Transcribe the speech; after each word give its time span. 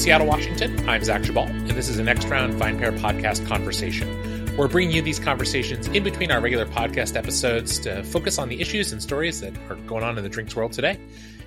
Seattle, 0.00 0.26
Washington, 0.26 0.88
I'm 0.88 1.04
Zach 1.04 1.20
Geballe, 1.20 1.50
and 1.50 1.72
this 1.72 1.90
is 1.90 1.98
a 1.98 2.02
Next 2.02 2.26
Round 2.28 2.54
VinePair 2.54 2.98
podcast 3.00 3.46
conversation. 3.46 4.56
We're 4.56 4.66
bringing 4.66 4.96
you 4.96 5.02
these 5.02 5.20
conversations 5.20 5.88
in 5.88 6.02
between 6.02 6.30
our 6.30 6.40
regular 6.40 6.64
podcast 6.64 7.16
episodes 7.16 7.78
to 7.80 8.02
focus 8.04 8.38
on 8.38 8.48
the 8.48 8.62
issues 8.62 8.92
and 8.92 9.02
stories 9.02 9.42
that 9.42 9.52
are 9.68 9.74
going 9.74 10.02
on 10.02 10.16
in 10.16 10.24
the 10.24 10.30
drinks 10.30 10.56
world 10.56 10.72
today. 10.72 10.98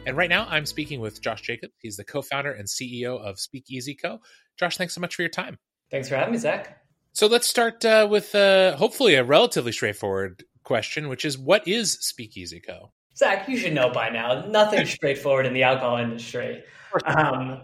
And 0.05 0.15
right 0.15 0.29
now, 0.29 0.45
I'm 0.51 0.67
speaking 0.67 0.99
with 0.99 1.19
Josh 1.19 1.41
Jacob. 1.41 1.71
He's 1.79 1.97
the 1.97 2.03
co 2.03 2.21
founder 2.21 2.51
and 2.51 2.67
CEO 2.67 3.19
of 3.19 3.39
Speakeasy 3.39 3.95
Co. 3.95 4.19
Josh, 4.59 4.77
thanks 4.77 4.93
so 4.93 5.01
much 5.01 5.15
for 5.15 5.23
your 5.23 5.29
time. 5.29 5.57
Thanks 5.89 6.07
for 6.07 6.15
having 6.15 6.33
me, 6.33 6.37
Zach. 6.37 6.77
So 7.13 7.25
let's 7.25 7.47
start 7.47 7.83
uh, 7.83 8.07
with 8.07 8.35
uh, 8.35 8.77
hopefully 8.77 9.15
a 9.15 9.23
relatively 9.23 9.71
straightforward 9.71 10.43
question, 10.63 11.09
which 11.09 11.25
is 11.25 11.39
what 11.39 11.67
is 11.67 11.93
Speakeasy 11.93 12.59
Co? 12.59 12.91
Zach, 13.17 13.49
you 13.49 13.57
should 13.57 13.73
know 13.73 13.89
by 13.89 14.09
now. 14.09 14.45
Nothing 14.45 14.85
straightforward 14.85 15.47
in 15.47 15.53
the 15.53 15.63
alcohol 15.63 15.97
industry. 15.97 16.63
Um, 17.07 17.63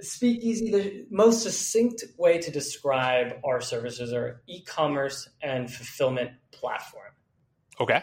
Speakeasy, 0.00 0.70
the 0.70 1.06
most 1.10 1.42
succinct 1.42 2.04
way 2.18 2.38
to 2.38 2.50
describe 2.50 3.34
our 3.44 3.60
services 3.60 4.12
are 4.12 4.42
e-commerce 4.46 5.28
and 5.42 5.72
fulfillment 5.72 6.30
platform. 6.52 7.12
Okay. 7.80 8.02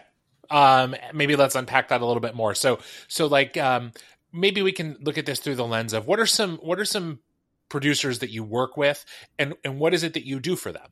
Um, 0.49 0.95
maybe 1.13 1.35
let's 1.35 1.55
unpack 1.55 1.89
that 1.89 2.01
a 2.01 2.05
little 2.05 2.21
bit 2.21 2.35
more. 2.35 2.55
So, 2.55 2.79
so 3.07 3.27
like, 3.27 3.57
um, 3.57 3.91
maybe 4.31 4.61
we 4.61 4.71
can 4.71 4.97
look 5.01 5.17
at 5.17 5.25
this 5.25 5.39
through 5.39 5.55
the 5.55 5.65
lens 5.65 5.93
of 5.93 6.07
what 6.07 6.19
are 6.19 6.25
some 6.25 6.57
what 6.57 6.79
are 6.79 6.85
some 6.85 7.19
producers 7.69 8.19
that 8.19 8.29
you 8.29 8.43
work 8.43 8.77
with, 8.77 9.05
and 9.37 9.55
and 9.63 9.79
what 9.79 9.93
is 9.93 10.03
it 10.03 10.13
that 10.13 10.25
you 10.25 10.39
do 10.39 10.55
for 10.55 10.71
them? 10.71 10.89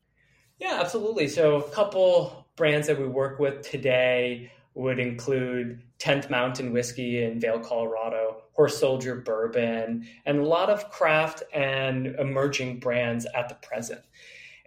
Yeah, 0.59 0.79
absolutely. 0.81 1.27
So, 1.27 1.57
a 1.57 1.69
couple 1.69 2.47
brands 2.55 2.87
that 2.87 2.99
we 2.99 3.07
work 3.07 3.39
with 3.39 3.61
today 3.61 4.51
would 4.75 4.99
include 4.99 5.81
10th 5.99 6.29
Mountain 6.29 6.71
Whiskey 6.71 7.23
in 7.23 7.39
Vail, 7.39 7.59
Colorado, 7.59 8.43
Horse 8.53 8.77
Soldier 8.77 9.15
Bourbon, 9.15 10.07
and 10.25 10.39
a 10.39 10.45
lot 10.45 10.69
of 10.69 10.91
craft 10.91 11.43
and 11.53 12.07
emerging 12.19 12.79
brands 12.79 13.25
at 13.35 13.49
the 13.49 13.55
present. 13.55 14.01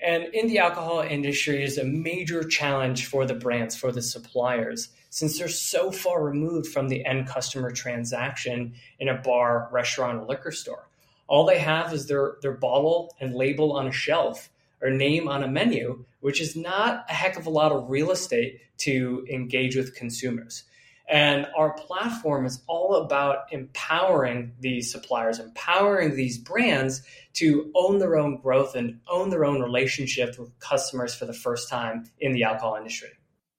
And 0.01 0.25
in 0.33 0.47
the 0.47 0.59
alcohol 0.59 1.01
industry 1.01 1.63
is 1.63 1.77
a 1.77 1.85
major 1.85 2.43
challenge 2.45 3.07
for 3.07 3.27
the 3.27 3.35
brands, 3.35 3.77
for 3.77 3.93
the 3.93 4.03
suppliers, 4.03 4.89
since 5.11 5.39
they're 5.39 5.49
so 5.49 5.91
far 5.91 6.23
removed 6.23 6.69
from 6.69 6.89
the 6.89 7.05
end 7.05 7.27
customer 7.27 7.71
transaction 7.71 8.75
in 9.01 9.09
a 9.09 9.21
bar, 9.21 9.69
restaurant, 9.73 10.19
or 10.19 10.27
liquor 10.27 10.53
store. 10.53 10.89
All 11.27 11.45
they 11.45 11.59
have 11.59 11.93
is 11.93 12.07
their, 12.07 12.37
their 12.41 12.53
bottle 12.53 13.15
and 13.21 13.35
label 13.35 13.73
on 13.73 13.87
a 13.87 13.93
shelf 13.93 14.49
or 14.81 14.91
name 14.91 15.29
on 15.29 15.43
a 15.43 15.49
menu, 15.49 16.05
which 16.21 16.41
is 16.41 16.57
not 16.57 17.05
a 17.09 17.13
heck 17.13 17.37
of 17.37 17.47
a 17.47 17.51
lot 17.51 17.73
of 17.73 17.89
real 17.91 18.11
estate 18.11 18.61
to 18.79 19.27
engage 19.31 19.77
with 19.77 19.95
consumers. 19.95 20.65
And 21.09 21.47
our 21.57 21.73
platform 21.73 22.45
is 22.45 22.63
all 22.67 22.97
about 22.97 23.51
empowering 23.51 24.53
these 24.61 24.93
suppliers, 24.93 25.39
empowering 25.39 26.15
these 26.15 26.37
brands 26.37 27.03
to 27.35 27.71
own 27.75 27.99
their 27.99 28.19
own 28.19 28.37
growth 28.43 28.75
and 28.75 29.01
own 29.09 29.31
their 29.31 29.47
own 29.47 29.63
relationship 29.63 30.39
with 30.39 30.59
customers 30.59 31.15
for 31.15 31.25
the 31.25 31.33
first 31.33 31.71
time 31.71 32.05
in 32.21 32.33
the 32.33 32.45
alcohol 32.45 32.77
industry. 32.77 33.09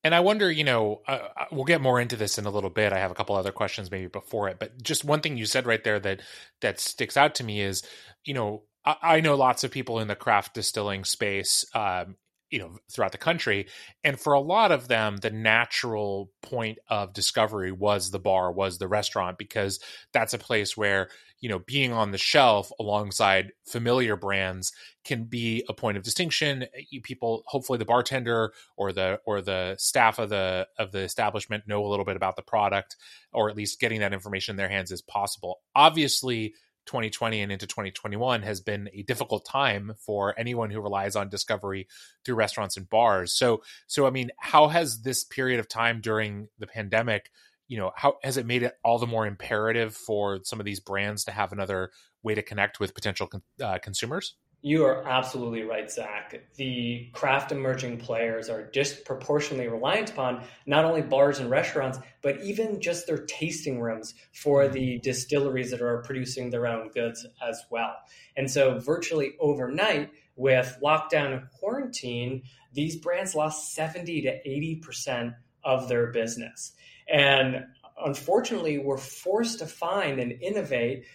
And 0.04 0.16
I 0.16 0.22
wonder, 0.22 0.50
you 0.50 0.64
know, 0.64 1.02
uh, 1.08 1.28
uh, 1.36 1.46
we'll 1.52 1.66
get 1.66 1.82
more 1.82 2.00
into 2.00 2.16
this 2.16 2.38
in 2.38 2.46
a 2.46 2.52
little 2.52 2.70
bit. 2.70 2.94
I 2.94 3.00
have 3.00 3.12
a 3.12 3.16
couple 3.16 3.36
other 3.36 3.52
questions 3.52 3.92
maybe 3.92 4.08
before 4.08 4.48
it, 4.48 4.58
but 4.60 4.82
just 4.82 5.04
one 5.04 5.20
thing 5.20 5.36
you 5.36 5.46
said 5.46 5.66
right 5.66 5.84
there 5.84 6.00
that 6.00 6.22
that 6.62 6.80
sticks 6.80 7.18
out 7.18 7.36
to 7.36 7.44
me 7.44 7.62
is, 7.62 7.84
you 8.24 8.34
know, 8.34 8.64
I, 8.86 8.96
I 9.02 9.22
know 9.22 9.36
lots 9.36 9.64
of 9.64 9.72
people 9.72 10.00
in 10.00 10.08
the 10.08 10.16
craft 10.16 10.54
distilling 10.54 11.04
space, 11.04 11.66
um, 11.74 12.16
you 12.50 12.60
know 12.60 12.78
throughout 12.92 13.12
the 13.12 13.18
country 13.18 13.68
and 14.04 14.20
for 14.20 14.34
a 14.34 14.40
lot 14.40 14.72
of 14.72 14.88
them 14.88 15.18
the 15.18 15.30
natural 15.30 16.32
point 16.42 16.80
of 16.90 17.14
discovery 17.14 17.72
was 17.72 18.12
the 18.12 18.20
bar 18.20 18.52
was 18.52 18.78
the 18.78 18.88
restaurant 18.88 19.38
because 19.38 19.80
that's 20.14 20.34
a 20.34 20.40
place 20.40 20.76
where 20.76 21.10
you 21.40 21.50
know 21.50 21.60
being 21.60 21.94
on 21.94 22.12
the 22.12 22.18
shelf 22.18 22.72
alongside 22.80 23.52
familiar 23.66 24.16
brands 24.16 24.72
can 25.06 25.24
be 25.24 25.64
a 25.70 25.74
point 25.74 25.98
of 25.98 26.04
distinction. 26.04 26.66
People 27.04 27.44
hopefully 27.48 27.80
the 27.80 27.86
bartender 27.86 28.52
or 28.78 28.92
the 28.92 29.20
or 29.26 29.42
the 29.42 29.76
staff 29.80 30.20
of 30.20 30.30
the 30.30 30.68
of 30.78 30.92
the 30.92 31.00
establishment 31.00 31.64
know 31.68 31.86
a 31.86 31.88
little 31.88 32.06
bit 32.06 32.16
about 32.16 32.36
the 32.36 32.42
product 32.42 32.96
or 33.32 33.50
at 33.50 33.56
least 33.56 33.80
getting 33.80 34.02
that 34.02 34.14
information 34.14 34.54
in 34.54 34.58
their 34.58 34.70
hands 34.70 34.92
is 34.92 35.02
possible. 35.02 35.60
Obviously 35.76 36.54
2020 36.90 37.42
and 37.42 37.52
into 37.52 37.68
2021 37.68 38.42
has 38.42 38.62
been 38.62 38.90
a 38.94 39.04
difficult 39.04 39.46
time 39.46 39.94
for 40.04 40.34
anyone 40.40 40.72
who 40.72 40.82
relies 40.82 41.16
on 41.16 41.30
discovery 41.30 41.88
through 42.26 42.34
restaurants 42.34 42.78
and 42.78 42.90
bars. 42.90 43.32
So, 43.32 43.62
so 43.86 44.08
I 44.08 44.10
mean, 44.10 44.32
how 44.40 44.70
has 44.70 45.04
this 45.04 45.24
period 45.24 45.60
of 45.60 45.70
time 45.70 46.02
during 46.02 46.48
the 46.58 46.66
pandemic, 46.66 47.30
you 47.68 47.78
know, 47.78 47.92
how 47.96 48.16
has 48.24 48.38
it 48.38 48.48
made 48.48 48.64
it 48.64 48.74
all 48.84 48.98
the 48.98 49.06
more 49.06 49.28
imperative 49.28 49.96
for 49.96 50.40
some 50.44 50.60
of 50.60 50.66
these 50.66 50.80
brands 50.80 51.24
to 51.26 51.32
have 51.32 51.52
another 51.52 51.92
way 52.24 52.34
to 52.34 52.42
connect 52.42 52.80
with 52.80 52.96
potential 52.96 53.30
uh, 53.64 53.78
consumers? 53.78 54.36
You 54.62 54.84
are 54.86 55.08
absolutely 55.08 55.64
right, 55.64 55.90
Zach. 55.90 56.42
The 56.56 57.10
craft 57.14 57.54
emerging 57.54 58.00
players 58.00 58.50
are 58.50 58.64
disproportionately 58.64 59.70
reliant 59.70 60.10
upon 60.10 60.44
not 60.66 60.84
only 60.84 61.02
bars 61.02 61.40
and 61.40 61.50
restaurants, 61.50 61.98
but 62.22 62.42
even 62.42 62.82
just 62.82 63.08
their 63.08 63.20
tasting 63.26 63.80
rooms 63.80 64.16
for 64.34 64.68
the 64.68 65.00
distilleries 65.00 65.72
that 65.72 65.82
are 65.82 66.02
producing 66.02 66.50
their 66.50 66.68
own 66.68 66.90
goods 66.90 67.26
as 67.48 67.64
well. 67.70 67.96
And 68.36 68.52
so, 68.52 68.80
virtually 68.80 69.36
overnight, 69.40 70.10
with 70.36 70.78
lockdown 70.84 71.34
and 71.34 71.50
quarantine, 71.52 72.44
these 72.74 72.98
brands 72.98 73.36
lost 73.36 73.74
70 73.74 74.24
to 74.24 74.42
80% 74.46 75.36
of 75.64 75.88
their 75.88 76.08
business. 76.08 76.74
And 77.08 77.66
unfortunately, 78.04 78.78
we're 78.78 78.98
forced 78.98 79.60
to 79.60 79.68
find 79.68 80.20
and 80.20 80.34
innovate 80.42 81.06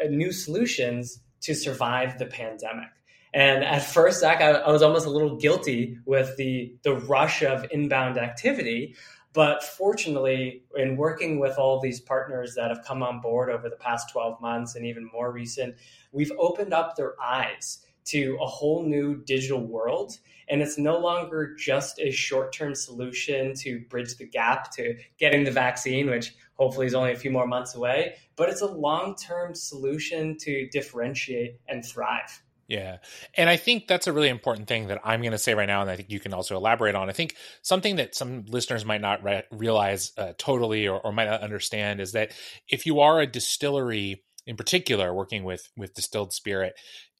uh, 0.00 0.08
new 0.08 0.30
solutions 0.30 1.18
to 1.42 1.54
survive 1.54 2.18
the 2.18 2.26
pandemic. 2.26 2.88
And 3.34 3.64
at 3.64 3.82
first, 3.82 4.20
Zach, 4.20 4.40
I, 4.40 4.50
I, 4.50 4.70
was 4.70 4.82
almost 4.82 5.06
a 5.06 5.10
little 5.10 5.36
guilty 5.36 5.98
with 6.04 6.36
the 6.36 6.74
the 6.82 6.94
rush 6.94 7.42
of 7.42 7.66
inbound 7.70 8.18
activity. 8.18 8.94
But 9.32 9.64
fortunately, 9.64 10.64
in 10.76 10.98
working 10.98 11.40
with 11.40 11.56
all 11.56 11.80
these 11.80 12.00
partners 12.00 12.54
that 12.56 12.68
have 12.68 12.84
come 12.84 13.02
on 13.02 13.20
board 13.22 13.48
over 13.48 13.70
the 13.70 13.76
past 13.76 14.10
12 14.12 14.38
months 14.42 14.74
and 14.74 14.84
even 14.84 15.08
more 15.10 15.32
recent, 15.32 15.74
we've 16.12 16.32
opened 16.38 16.74
up 16.74 16.96
their 16.96 17.14
eyes 17.22 17.86
to 18.06 18.38
a 18.40 18.46
whole 18.46 18.84
new 18.84 19.22
digital 19.24 19.64
world. 19.64 20.18
And 20.48 20.60
it's 20.60 20.76
no 20.76 20.98
longer 20.98 21.54
just 21.56 21.98
a 21.98 22.10
short 22.10 22.52
term 22.52 22.74
solution 22.74 23.54
to 23.56 23.80
bridge 23.88 24.16
the 24.16 24.26
gap 24.26 24.70
to 24.72 24.96
getting 25.18 25.44
the 25.44 25.50
vaccine, 25.50 26.10
which 26.10 26.34
hopefully 26.54 26.86
is 26.86 26.94
only 26.94 27.12
a 27.12 27.16
few 27.16 27.30
more 27.30 27.46
months 27.46 27.74
away, 27.74 28.16
but 28.36 28.48
it's 28.48 28.60
a 28.60 28.66
long 28.66 29.14
term 29.16 29.54
solution 29.54 30.36
to 30.38 30.68
differentiate 30.68 31.60
and 31.68 31.84
thrive. 31.84 32.42
Yeah. 32.68 32.98
And 33.34 33.50
I 33.50 33.56
think 33.56 33.86
that's 33.86 34.06
a 34.06 34.12
really 34.12 34.28
important 34.28 34.68
thing 34.68 34.86
that 34.86 35.00
I'm 35.04 35.20
going 35.20 35.32
to 35.32 35.38
say 35.38 35.54
right 35.54 35.66
now. 35.66 35.82
And 35.82 35.90
I 35.90 35.96
think 35.96 36.10
you 36.10 36.20
can 36.20 36.32
also 36.32 36.56
elaborate 36.56 36.94
on. 36.94 37.10
I 37.10 37.12
think 37.12 37.36
something 37.60 37.96
that 37.96 38.14
some 38.14 38.44
listeners 38.48 38.84
might 38.84 39.00
not 39.00 39.22
re- 39.22 39.42
realize 39.50 40.12
uh, 40.16 40.32
totally 40.38 40.88
or, 40.88 40.98
or 41.00 41.12
might 41.12 41.26
not 41.26 41.42
understand 41.42 42.00
is 42.00 42.12
that 42.12 42.32
if 42.68 42.86
you 42.86 43.00
are 43.00 43.20
a 43.20 43.26
distillery, 43.26 44.22
in 44.46 44.56
particular 44.56 45.12
working 45.12 45.44
with 45.44 45.68
with 45.76 45.94
distilled 45.94 46.32
spirit 46.32 46.74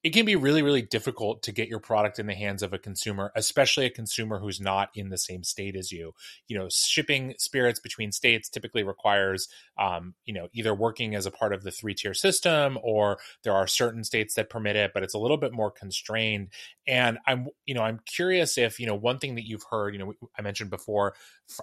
it 0.04 0.12
can 0.12 0.26
be 0.26 0.36
really 0.36 0.62
really 0.62 0.82
difficult 0.82 1.42
to 1.42 1.52
get 1.52 1.68
your 1.68 1.78
product 1.78 2.18
in 2.18 2.26
the 2.26 2.34
hands 2.34 2.62
of 2.62 2.72
a 2.72 2.78
consumer 2.78 3.32
especially 3.36 3.86
a 3.86 3.90
consumer 3.90 4.38
who's 4.38 4.60
not 4.60 4.90
in 4.94 5.08
the 5.10 5.18
same 5.18 5.42
state 5.42 5.76
as 5.76 5.92
you. 5.92 6.12
You 6.48 6.58
know 6.58 6.68
shipping 6.70 7.34
spirits 7.38 7.80
between 7.80 8.12
states 8.12 8.48
typically 8.48 8.82
requires 8.82 9.48
um, 9.78 10.14
you 10.24 10.34
know 10.34 10.48
either 10.52 10.74
working 10.74 11.14
as 11.14 11.26
a 11.26 11.30
part 11.30 11.52
of 11.52 11.62
the 11.62 11.70
three 11.70 11.94
tier 11.94 12.14
system 12.14 12.78
or 12.82 13.18
there 13.44 13.54
are 13.54 13.66
certain 13.66 14.04
states 14.04 14.34
that 14.34 14.50
permit 14.50 14.76
it 14.76 14.92
but 14.94 15.02
it's 15.02 15.14
a 15.14 15.18
little 15.18 15.36
bit 15.36 15.52
more 15.52 15.70
constrained. 15.70 16.48
And 16.86 17.18
i'm 17.26 17.48
you 17.64 17.74
know 17.74 17.82
i'm 17.82 18.00
curious 18.06 18.58
if 18.58 18.80
you 18.80 18.86
know 18.86 18.94
one 18.94 19.18
thing 19.18 19.36
that 19.36 19.46
you've 19.46 19.64
heard 19.70 19.94
you 19.94 19.98
know 19.98 20.12
i 20.38 20.42
mentioned 20.42 20.70
before 20.70 21.14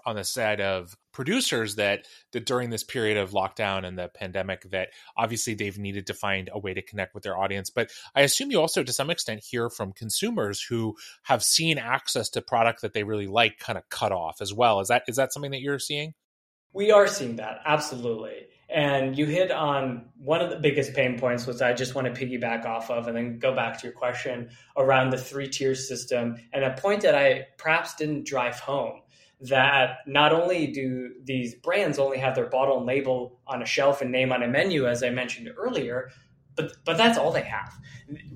on 0.06 0.16
the 0.16 0.24
side 0.24 0.62
of 0.62 0.96
producers 1.20 1.76
that 1.76 2.08
that 2.32 2.46
during 2.46 2.70
this 2.70 2.86
period 2.86 3.18
of 3.18 3.32
lockdown 3.32 3.86
and 3.86 4.00
the 4.00 4.08
pandemic 4.08 4.62
that 4.72 4.88
obviously 5.18 5.54
they've 5.54 5.78
needed 5.78 6.08
to 6.08 6.14
find 6.14 6.50
a 6.54 6.58
way 6.58 6.74
to 6.74 6.82
connect 6.82 7.14
with 7.14 7.24
their 7.24 7.38
audience. 7.38 7.70
But 7.70 7.92
i 8.16 8.22
assume 8.22 8.52
you 8.52 8.62
also 8.62 8.84
to 8.84 8.94
some 8.94 9.10
extent 9.10 9.44
hear 9.44 9.70
from 9.70 9.92
consumers 9.92 10.62
who 10.62 10.96
have 11.24 11.44
seen 11.44 11.78
access 11.78 12.30
to 12.30 12.42
product 12.42 12.84
that 12.84 12.94
they 12.94 13.04
really 13.04 13.28
like 13.28 13.60
kind 13.60 13.78
of 13.78 13.90
cut 13.90 14.14
off 14.14 14.38
as 14.40 14.54
well. 14.54 14.80
Is 14.80 14.88
that 14.88 15.04
is 15.10 15.18
that 15.18 15.34
something 15.34 15.52
that 15.52 15.60
you're 15.60 15.78
seeing? 15.78 16.14
We 16.72 16.90
are 16.90 17.06
seeing 17.06 17.36
that. 17.36 17.64
Absolutely. 17.66 18.48
And 18.70 19.18
you 19.18 19.26
hit 19.26 19.52
on 19.52 20.06
one 20.20 20.40
of 20.40 20.50
the 20.50 20.56
biggest 20.56 20.94
pain 20.94 21.20
points, 21.20 21.46
which 21.46 21.62
I 21.62 21.74
just 21.74 21.96
want 21.96 22.16
to 22.16 22.26
piggyback 22.26 22.64
off 22.64 22.90
of 22.90 23.08
and 23.10 23.18
then 23.18 23.40
go 23.40 23.54
back 23.54 23.78
to 23.80 23.88
your 23.88 23.94
question 23.94 24.52
around 24.78 25.10
the 25.10 25.18
three 25.18 25.50
tier 25.50 25.76
system. 25.76 26.38
And 26.54 26.64
a 26.64 26.76
point 26.76 27.02
that 27.02 27.14
I 27.14 27.48
perhaps 27.58 27.96
didn't 27.96 28.26
drive 28.26 28.58
home 28.62 29.02
that 29.42 30.00
not 30.06 30.34
only 30.34 30.68
do 30.68 31.14
these 31.24 31.56
brands 31.56 31.98
only 31.98 32.18
have 32.18 32.36
their 32.36 32.48
bottle 32.48 32.78
and 32.78 32.86
label 32.86 33.40
on 33.48 33.62
a 33.62 33.66
shelf 33.66 34.02
and 34.02 34.12
name 34.12 34.32
on 34.32 34.44
a 34.44 34.48
menu, 34.48 34.86
as 34.86 35.02
I 35.02 35.10
mentioned 35.10 35.50
earlier, 35.58 36.12
but 36.56 36.74
but 36.84 36.98
that's 36.98 37.18
all 37.18 37.32
they 37.32 37.44
have. 37.44 37.74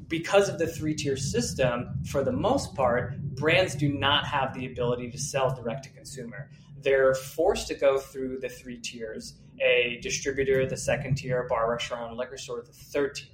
Because 0.08 0.48
of 0.48 0.60
the 0.60 0.68
three 0.68 0.96
tier 0.96 1.18
system, 1.18 1.90
for 2.06 2.24
the 2.24 2.32
most 2.32 2.74
part, 2.76 3.20
brands 3.36 3.76
do 3.76 3.90
not 3.90 4.26
have 4.26 4.54
the 4.54 4.66
ability 4.66 5.10
to 5.12 5.18
sell 5.18 5.54
direct 5.54 5.84
to 5.86 5.90
consumer. 5.90 6.50
They're 6.82 7.16
forced 7.16 7.68
to 7.70 7.76
go 7.76 7.98
through 7.98 8.40
the 8.40 8.50
three 8.50 8.80
tiers: 8.80 9.40
a 9.60 10.00
distributor, 10.02 10.66
the 10.66 10.78
second 10.78 11.16
tier, 11.16 11.42
a 11.42 11.48
bar, 11.48 11.70
restaurant, 11.70 12.16
liquor 12.16 12.38
store, 12.38 12.62
the 12.62 12.72
third 12.72 13.16
tier. 13.16 13.28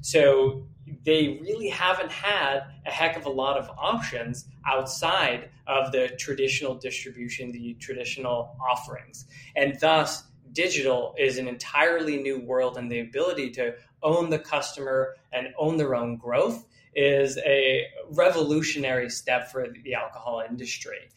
So 0.00 0.68
they 1.04 1.40
really 1.42 1.68
haven't 1.68 2.12
had 2.12 2.60
a 2.86 2.90
heck 2.90 3.16
of 3.16 3.26
a 3.26 3.30
lot 3.30 3.58
of 3.58 3.68
options 3.76 4.46
outside 4.68 5.50
of 5.66 5.92
the 5.92 6.08
traditional 6.18 6.74
distribution, 6.74 7.50
the 7.52 7.74
traditional 7.80 8.56
offerings. 8.60 9.26
And 9.56 9.78
thus, 9.80 10.24
digital 10.52 11.14
is 11.18 11.38
an 11.38 11.48
entirely 11.48 12.16
new 12.16 12.40
world, 12.40 12.76
and 12.76 12.90
the 12.90 13.00
ability 13.00 13.50
to 13.50 13.74
own 14.02 14.30
the 14.30 14.38
customer 14.38 15.14
and 15.32 15.48
own 15.58 15.76
their 15.76 15.94
own 15.94 16.16
growth 16.16 16.66
is 16.94 17.38
a 17.38 17.86
revolutionary 18.10 19.10
step 19.10 19.50
for 19.50 19.68
the 19.84 19.94
alcohol 19.94 20.42
industry. 20.48 21.10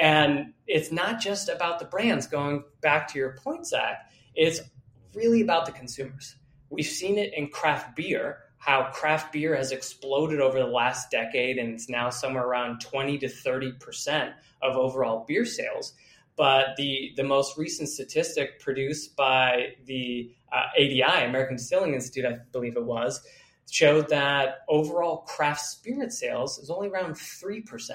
And 0.00 0.52
it's 0.66 0.92
not 0.92 1.20
just 1.20 1.48
about 1.48 1.78
the 1.78 1.84
brands, 1.84 2.26
going 2.26 2.64
back 2.80 3.08
to 3.08 3.18
your 3.18 3.36
point, 3.36 3.66
Zach, 3.66 4.10
it's 4.34 4.60
really 5.14 5.40
about 5.42 5.66
the 5.66 5.72
consumers. 5.72 6.36
We've 6.70 6.86
seen 6.86 7.18
it 7.18 7.32
in 7.34 7.48
craft 7.48 7.96
beer, 7.96 8.38
how 8.58 8.90
craft 8.92 9.32
beer 9.32 9.56
has 9.56 9.72
exploded 9.72 10.40
over 10.40 10.58
the 10.58 10.66
last 10.66 11.10
decade 11.10 11.58
and 11.58 11.72
it's 11.72 11.88
now 11.88 12.10
somewhere 12.10 12.44
around 12.44 12.80
20 12.80 13.18
to 13.18 13.26
30% 13.26 14.32
of 14.62 14.76
overall 14.76 15.24
beer 15.26 15.44
sales. 15.44 15.94
But 16.36 16.76
the, 16.76 17.12
the 17.16 17.24
most 17.24 17.56
recent 17.56 17.88
statistic 17.88 18.60
produced 18.60 19.16
by 19.16 19.74
the 19.86 20.32
uh, 20.52 20.66
ADI, 20.76 21.24
American 21.24 21.56
Distilling 21.56 21.94
Institute, 21.94 22.24
I 22.24 22.38
believe 22.52 22.76
it 22.76 22.84
was, 22.84 23.20
showed 23.70 24.08
that 24.08 24.60
overall 24.68 25.18
craft 25.18 25.60
spirit 25.60 26.12
sales 26.12 26.58
is 26.58 26.70
only 26.70 26.88
around 26.88 27.14
3%. 27.14 27.90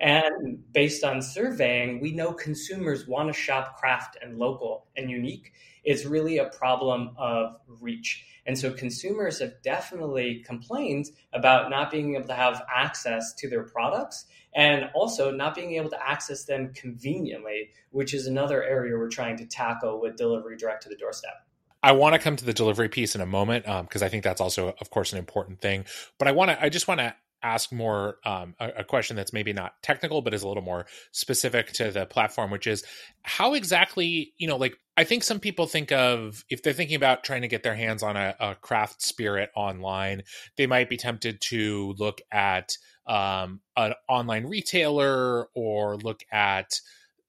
And 0.00 0.62
based 0.72 1.04
on 1.04 1.22
surveying, 1.22 2.00
we 2.00 2.12
know 2.12 2.32
consumers 2.32 3.06
want 3.06 3.28
to 3.28 3.32
shop 3.32 3.78
craft 3.78 4.16
and 4.20 4.38
local 4.38 4.86
and 4.96 5.08
unique. 5.10 5.52
It's 5.84 6.04
really 6.04 6.38
a 6.38 6.46
problem 6.46 7.10
of 7.16 7.56
reach. 7.66 8.26
And 8.46 8.58
so 8.58 8.72
consumers 8.72 9.38
have 9.38 9.62
definitely 9.62 10.42
complained 10.44 11.06
about 11.32 11.70
not 11.70 11.90
being 11.90 12.16
able 12.16 12.26
to 12.26 12.34
have 12.34 12.62
access 12.74 13.32
to 13.34 13.48
their 13.48 13.62
products 13.62 14.26
and 14.54 14.90
also 14.94 15.30
not 15.30 15.54
being 15.54 15.74
able 15.74 15.90
to 15.90 16.06
access 16.06 16.44
them 16.44 16.72
conveniently, 16.74 17.70
which 17.90 18.14
is 18.14 18.26
another 18.26 18.62
area 18.62 18.96
we're 18.96 19.08
trying 19.08 19.36
to 19.38 19.46
tackle 19.46 20.00
with 20.00 20.16
delivery 20.16 20.56
direct 20.56 20.82
to 20.82 20.88
the 20.88 20.96
doorstep. 20.96 21.46
I 21.82 21.92
want 21.92 22.14
to 22.14 22.18
come 22.18 22.36
to 22.36 22.44
the 22.44 22.54
delivery 22.54 22.88
piece 22.88 23.14
in 23.14 23.20
a 23.20 23.26
moment 23.26 23.64
because 23.64 24.02
um, 24.02 24.06
I 24.06 24.08
think 24.08 24.24
that's 24.24 24.40
also, 24.40 24.74
of 24.80 24.90
course, 24.90 25.12
an 25.12 25.18
important 25.18 25.60
thing. 25.60 25.84
But 26.18 26.28
I 26.28 26.32
want 26.32 26.50
to, 26.50 26.62
I 26.62 26.70
just 26.70 26.88
want 26.88 27.00
to 27.00 27.14
ask 27.44 27.70
more 27.72 28.18
um, 28.24 28.54
a, 28.58 28.70
a, 28.78 28.84
question 28.84 29.16
that's 29.16 29.32
maybe 29.32 29.52
not 29.52 29.74
technical 29.82 30.22
but 30.22 30.34
is 30.34 30.42
a 30.42 30.48
little 30.48 30.62
more 30.62 30.86
specific 31.12 31.72
to 31.72 31.90
the 31.90 32.06
platform 32.06 32.50
which 32.50 32.66
is 32.66 32.82
how 33.22 33.54
exactly 33.54 34.32
you 34.38 34.48
know 34.48 34.56
like 34.56 34.76
i 34.96 35.04
think 35.04 35.22
some 35.22 35.38
people 35.38 35.66
think 35.66 35.92
of 35.92 36.44
if 36.48 36.62
they're 36.62 36.72
thinking 36.72 36.96
about 36.96 37.22
trying 37.22 37.42
to 37.42 37.48
get 37.48 37.62
their 37.62 37.74
hands 37.74 38.02
on 38.02 38.16
a, 38.16 38.34
a 38.40 38.54
craft 38.56 39.02
spirit 39.02 39.50
online 39.54 40.22
they 40.56 40.66
might 40.66 40.88
be 40.88 40.96
tempted 40.96 41.40
to 41.40 41.94
look 41.98 42.20
at 42.32 42.76
um, 43.06 43.60
an 43.76 43.94
online 44.08 44.46
retailer 44.46 45.46
or 45.54 45.96
look 45.96 46.22
at 46.32 46.80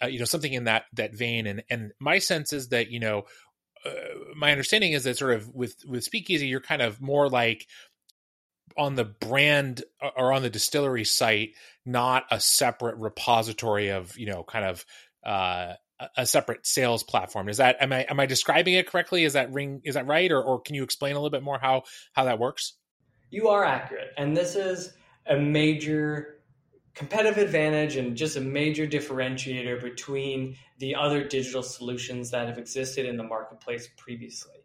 uh, 0.02 0.08
you 0.08 0.20
know 0.20 0.26
something 0.26 0.54
in 0.54 0.66
that 0.66 0.86
that 0.94 1.14
vein. 1.14 1.48
And 1.48 1.64
and 1.70 1.92
my 2.00 2.20
sense 2.20 2.54
is 2.54 2.70
that 2.70 2.90
you 2.90 3.00
know 3.00 3.24
uh, 3.86 3.90
my 4.36 4.52
understanding 4.52 4.94
is 4.94 5.04
that 5.04 5.18
sort 5.18 5.34
of 5.34 5.54
with 5.54 5.76
with 5.86 6.04
speakeasy 6.04 6.48
you're 6.48 6.62
kind 6.62 6.82
of 6.82 7.02
more 7.02 7.30
like 7.30 7.68
on 8.78 8.96
the 8.96 9.06
brand 9.06 9.84
uh, 10.02 10.10
or 10.16 10.34
on 10.34 10.42
the 10.42 10.50
distillery 10.50 11.06
site, 11.06 11.54
not 11.86 12.26
a 12.32 12.40
separate 12.40 12.98
repository 12.98 13.90
of 13.90 14.18
you 14.18 14.28
know 14.28 14.44
kind 14.44 14.66
of 14.66 14.86
uh, 15.26 15.74
a 16.18 16.26
separate 16.26 16.66
sales 16.66 17.04
platform. 17.04 17.50
Is 17.50 17.58
that 17.58 17.78
am 17.80 17.94
I 17.94 18.02
am 18.10 18.20
I 18.20 18.26
describing 18.26 18.74
it 18.74 18.88
correctly? 18.88 19.24
Is 19.24 19.34
that 19.34 19.52
ring 19.52 19.82
is 19.84 19.96
that 19.96 20.08
right, 20.08 20.32
or 20.32 20.42
or 20.42 20.60
can 20.60 20.76
you 20.76 20.84
explain 20.84 21.14
a 21.14 21.20
little 21.20 21.30
bit 21.30 21.44
more 21.44 21.60
how 21.60 21.84
how 22.14 22.26
that 22.26 22.40
works? 22.40 22.74
You 23.30 23.50
are 23.50 23.64
accurate, 23.64 24.12
and 24.18 24.36
this 24.36 24.56
is 24.56 24.94
a 25.26 25.38
major 25.38 26.36
competitive 26.94 27.38
advantage 27.38 27.98
and 27.98 28.16
just 28.16 28.38
a 28.38 28.42
major 28.42 28.88
differentiator 28.88 29.82
between 29.82 30.56
the 30.80 30.96
other 30.96 31.24
digital 31.28 31.62
solutions 31.62 32.32
that 32.32 32.48
have 32.48 32.58
existed 32.58 33.06
in 33.06 33.18
the 33.18 33.24
marketplace 33.24 33.90
previously. 33.98 34.56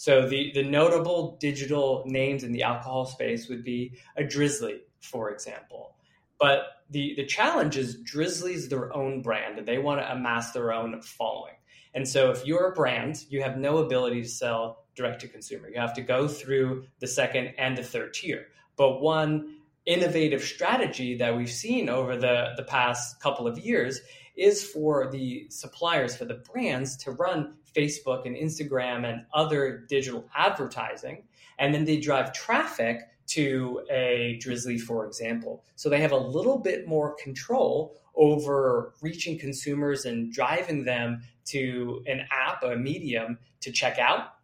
So 0.00 0.26
the, 0.26 0.50
the 0.54 0.62
notable 0.62 1.36
digital 1.42 2.04
names 2.06 2.42
in 2.42 2.52
the 2.52 2.62
alcohol 2.62 3.04
space 3.04 3.50
would 3.50 3.62
be 3.62 3.98
a 4.16 4.22
Drizly, 4.22 4.78
for 5.02 5.30
example. 5.30 5.94
But 6.38 6.62
the, 6.88 7.12
the 7.16 7.26
challenge 7.26 7.76
is 7.76 7.98
Drizly's 8.02 8.70
their 8.70 8.96
own 8.96 9.20
brand 9.20 9.58
and 9.58 9.68
they 9.68 9.76
want 9.76 10.00
to 10.00 10.10
amass 10.10 10.52
their 10.52 10.72
own 10.72 11.02
following. 11.02 11.52
And 11.92 12.08
so 12.08 12.30
if 12.30 12.46
you're 12.46 12.68
a 12.68 12.74
brand, 12.74 13.26
you 13.28 13.42
have 13.42 13.58
no 13.58 13.76
ability 13.76 14.22
to 14.22 14.28
sell 14.28 14.86
direct 14.94 15.20
to 15.20 15.28
consumer. 15.28 15.68
You 15.68 15.78
have 15.78 15.92
to 15.96 16.00
go 16.00 16.26
through 16.26 16.86
the 17.00 17.06
second 17.06 17.52
and 17.58 17.76
the 17.76 17.84
third 17.84 18.14
tier. 18.14 18.46
But 18.76 19.02
one 19.02 19.56
innovative 19.84 20.42
strategy 20.42 21.18
that 21.18 21.36
we've 21.36 21.50
seen 21.50 21.90
over 21.90 22.16
the, 22.16 22.54
the 22.56 22.64
past 22.64 23.20
couple 23.20 23.46
of 23.46 23.58
years 23.58 24.00
is 24.40 24.64
for 24.64 25.10
the 25.10 25.46
suppliers, 25.50 26.16
for 26.16 26.24
the 26.24 26.42
brands 26.52 26.96
to 26.96 27.10
run 27.12 27.54
Facebook 27.76 28.26
and 28.26 28.34
Instagram 28.34 29.04
and 29.06 29.26
other 29.34 29.84
digital 29.88 30.24
advertising. 30.34 31.24
And 31.58 31.74
then 31.74 31.84
they 31.84 32.00
drive 32.00 32.32
traffic 32.32 33.02
to 33.28 33.82
a 33.90 34.40
Drizly, 34.42 34.80
for 34.80 35.06
example. 35.06 35.62
So 35.76 35.88
they 35.88 36.00
have 36.00 36.12
a 36.12 36.16
little 36.16 36.58
bit 36.58 36.88
more 36.88 37.14
control 37.14 37.96
over 38.16 38.94
reaching 39.02 39.38
consumers 39.38 40.04
and 40.04 40.32
driving 40.32 40.84
them 40.84 41.22
to 41.46 42.02
an 42.06 42.26
app, 42.30 42.62
or 42.62 42.72
a 42.72 42.78
medium 42.78 43.38
to 43.60 43.70
check 43.70 43.98
out. 43.98 44.34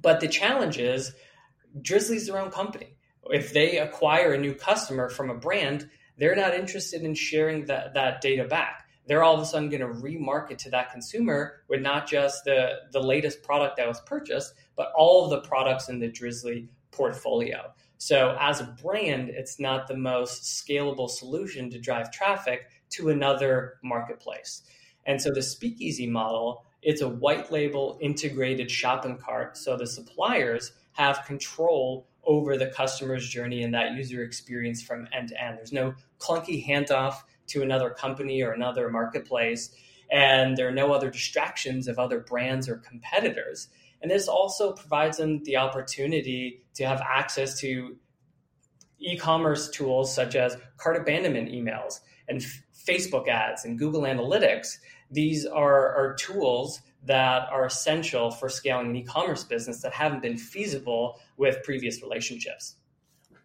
But 0.00 0.20
the 0.20 0.28
challenge 0.28 0.78
is 0.78 1.12
Drizly's 1.80 2.28
their 2.28 2.38
own 2.38 2.50
company. 2.50 2.96
If 3.24 3.52
they 3.52 3.78
acquire 3.78 4.32
a 4.32 4.38
new 4.38 4.54
customer 4.54 5.08
from 5.08 5.28
a 5.28 5.34
brand, 5.34 5.90
they're 6.16 6.36
not 6.36 6.54
interested 6.54 7.02
in 7.02 7.14
sharing 7.14 7.66
that, 7.66 7.94
that 7.94 8.20
data 8.20 8.44
back 8.44 8.84
they're 9.08 9.24
all 9.24 9.34
of 9.34 9.40
a 9.40 9.46
sudden 9.46 9.70
going 9.70 9.80
to 9.80 9.88
remarket 9.88 10.58
to 10.58 10.70
that 10.70 10.92
consumer 10.92 11.62
with 11.68 11.80
not 11.80 12.06
just 12.06 12.44
the, 12.44 12.80
the 12.92 13.00
latest 13.00 13.42
product 13.42 13.78
that 13.78 13.88
was 13.88 14.00
purchased, 14.02 14.52
but 14.76 14.92
all 14.94 15.24
of 15.24 15.30
the 15.30 15.48
products 15.48 15.88
in 15.88 15.98
the 15.98 16.08
Drizly 16.08 16.68
portfolio. 16.90 17.72
So, 17.96 18.36
as 18.38 18.60
a 18.60 18.76
brand, 18.80 19.30
it's 19.30 19.58
not 19.58 19.88
the 19.88 19.96
most 19.96 20.44
scalable 20.44 21.10
solution 21.10 21.68
to 21.70 21.80
drive 21.80 22.12
traffic 22.12 22.68
to 22.90 23.08
another 23.08 23.78
marketplace. 23.82 24.62
And 25.06 25.20
so, 25.20 25.32
the 25.32 25.42
speakeasy 25.42 26.06
model, 26.06 26.64
it's 26.82 27.00
a 27.00 27.08
white 27.08 27.50
label 27.50 27.98
integrated 28.00 28.70
shopping 28.70 29.18
cart. 29.18 29.56
So, 29.56 29.76
the 29.76 29.86
suppliers 29.86 30.72
have 30.92 31.24
control 31.26 32.06
over 32.24 32.56
the 32.56 32.66
customer's 32.68 33.28
journey 33.28 33.62
and 33.62 33.74
that 33.74 33.94
user 33.94 34.22
experience 34.22 34.82
from 34.82 35.08
end 35.12 35.30
to 35.30 35.42
end. 35.42 35.56
There's 35.56 35.72
no 35.72 35.94
clunky 36.20 36.64
handoff 36.64 37.22
to 37.48 37.62
another 37.62 37.90
company 37.90 38.42
or 38.42 38.52
another 38.52 38.88
marketplace, 38.90 39.70
and 40.10 40.56
there 40.56 40.68
are 40.68 40.72
no 40.72 40.92
other 40.92 41.10
distractions 41.10 41.88
of 41.88 41.98
other 41.98 42.20
brands 42.20 42.68
or 42.68 42.76
competitors. 42.76 43.68
And 44.00 44.10
this 44.10 44.28
also 44.28 44.72
provides 44.72 45.18
them 45.18 45.42
the 45.44 45.56
opportunity 45.56 46.62
to 46.74 46.86
have 46.86 47.00
access 47.00 47.58
to 47.60 47.96
e-commerce 49.00 49.68
tools 49.70 50.14
such 50.14 50.34
as 50.34 50.56
cart 50.76 50.96
abandonment 50.96 51.50
emails 51.50 52.00
and 52.28 52.42
f- 52.42 52.62
Facebook 52.88 53.28
ads 53.28 53.64
and 53.64 53.78
Google 53.78 54.02
Analytics. 54.02 54.78
These 55.10 55.46
are, 55.46 55.94
are 55.94 56.14
tools 56.14 56.80
that 57.04 57.48
are 57.50 57.64
essential 57.64 58.30
for 58.30 58.48
scaling 58.48 58.88
an 58.88 58.96
e-commerce 58.96 59.44
business 59.44 59.82
that 59.82 59.92
haven't 59.92 60.22
been 60.22 60.36
feasible 60.36 61.20
with 61.36 61.62
previous 61.62 62.02
relationships. 62.02 62.76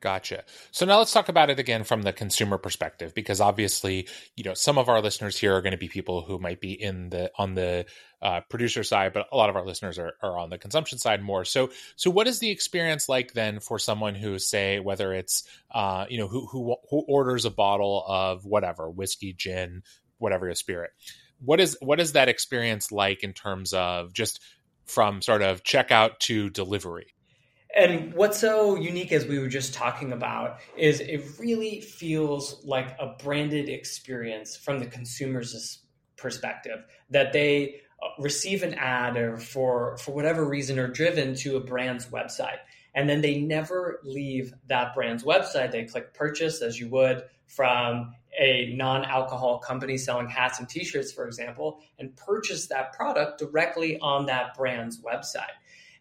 Gotcha. 0.03 0.43
So 0.71 0.85
now 0.85 0.97
let's 0.97 1.13
talk 1.13 1.29
about 1.29 1.49
it 1.49 1.59
again 1.59 1.85
from 1.85 2.01
the 2.01 2.11
consumer 2.11 2.57
perspective, 2.57 3.15
because 3.15 3.39
obviously, 3.39 4.09
you 4.35 4.43
know, 4.43 4.53
some 4.53 4.77
of 4.77 4.89
our 4.89 5.01
listeners 5.01 5.39
here 5.39 5.55
are 5.55 5.61
going 5.61 5.71
to 5.71 5.77
be 5.77 5.87
people 5.87 6.23
who 6.23 6.39
might 6.39 6.59
be 6.59 6.73
in 6.73 7.07
the 7.09 7.31
on 7.37 7.53
the 7.53 7.85
uh, 8.21 8.41
producer 8.49 8.83
side, 8.83 9.13
but 9.13 9.27
a 9.31 9.37
lot 9.37 9.49
of 9.49 9.55
our 9.55 9.65
listeners 9.65 9.97
are, 9.97 10.15
are 10.21 10.37
on 10.37 10.49
the 10.49 10.57
consumption 10.57 10.97
side 10.97 11.23
more. 11.23 11.45
So, 11.45 11.69
so 11.95 12.11
what 12.11 12.27
is 12.27 12.39
the 12.39 12.51
experience 12.51 13.07
like 13.07 13.31
then 13.31 13.61
for 13.61 13.79
someone 13.79 14.13
who, 14.13 14.39
say, 14.39 14.81
whether 14.81 15.13
it's 15.13 15.47
uh, 15.71 16.05
you 16.09 16.17
know, 16.17 16.27
who 16.27 16.47
who 16.47 16.75
who 16.89 17.05
orders 17.07 17.45
a 17.45 17.49
bottle 17.49 18.03
of 18.05 18.43
whatever 18.43 18.89
whiskey, 18.89 19.31
gin, 19.31 19.83
whatever 20.17 20.47
your 20.47 20.55
spirit? 20.55 20.91
What 21.39 21.61
is 21.61 21.77
what 21.79 22.01
is 22.01 22.11
that 22.11 22.27
experience 22.27 22.91
like 22.91 23.23
in 23.23 23.31
terms 23.31 23.71
of 23.71 24.11
just 24.11 24.41
from 24.85 25.21
sort 25.21 25.41
of 25.41 25.63
checkout 25.63 26.19
to 26.19 26.49
delivery? 26.49 27.15
And 27.75 28.13
what's 28.13 28.39
so 28.39 28.75
unique, 28.75 29.11
as 29.11 29.25
we 29.25 29.39
were 29.39 29.47
just 29.47 29.73
talking 29.73 30.11
about, 30.11 30.59
is 30.77 30.99
it 30.99 31.23
really 31.39 31.81
feels 31.81 32.63
like 32.63 32.95
a 32.99 33.15
branded 33.23 33.67
experience 33.67 34.55
from 34.55 34.79
the 34.79 34.85
consumer's 34.85 35.79
perspective 36.15 36.85
that 37.09 37.33
they 37.33 37.81
uh, 38.01 38.07
receive 38.19 38.61
an 38.61 38.75
ad 38.75 39.17
or 39.17 39.37
for 39.37 39.97
for 39.97 40.13
whatever 40.13 40.45
reason 40.45 40.77
are 40.77 40.87
driven 40.87 41.35
to 41.35 41.57
a 41.57 41.59
brand's 41.59 42.05
website. 42.07 42.59
And 42.95 43.09
then 43.09 43.21
they 43.21 43.39
never 43.39 43.99
leave 44.03 44.53
that 44.67 44.93
brand's 44.93 45.23
website. 45.23 45.71
They 45.71 45.85
click 45.85 46.13
purchase 46.13 46.61
as 46.61 46.79
you 46.79 46.89
would 46.89 47.23
from 47.47 48.13
a 48.39 48.73
non-alcohol 48.75 49.59
company 49.59 49.97
selling 49.97 50.27
hats 50.27 50.59
and 50.59 50.67
t-shirts 50.67 51.11
for 51.11 51.27
example 51.27 51.79
and 51.99 52.15
purchase 52.15 52.67
that 52.67 52.93
product 52.93 53.39
directly 53.39 53.99
on 53.99 54.25
that 54.25 54.55
brand's 54.55 54.99
website 55.01 55.53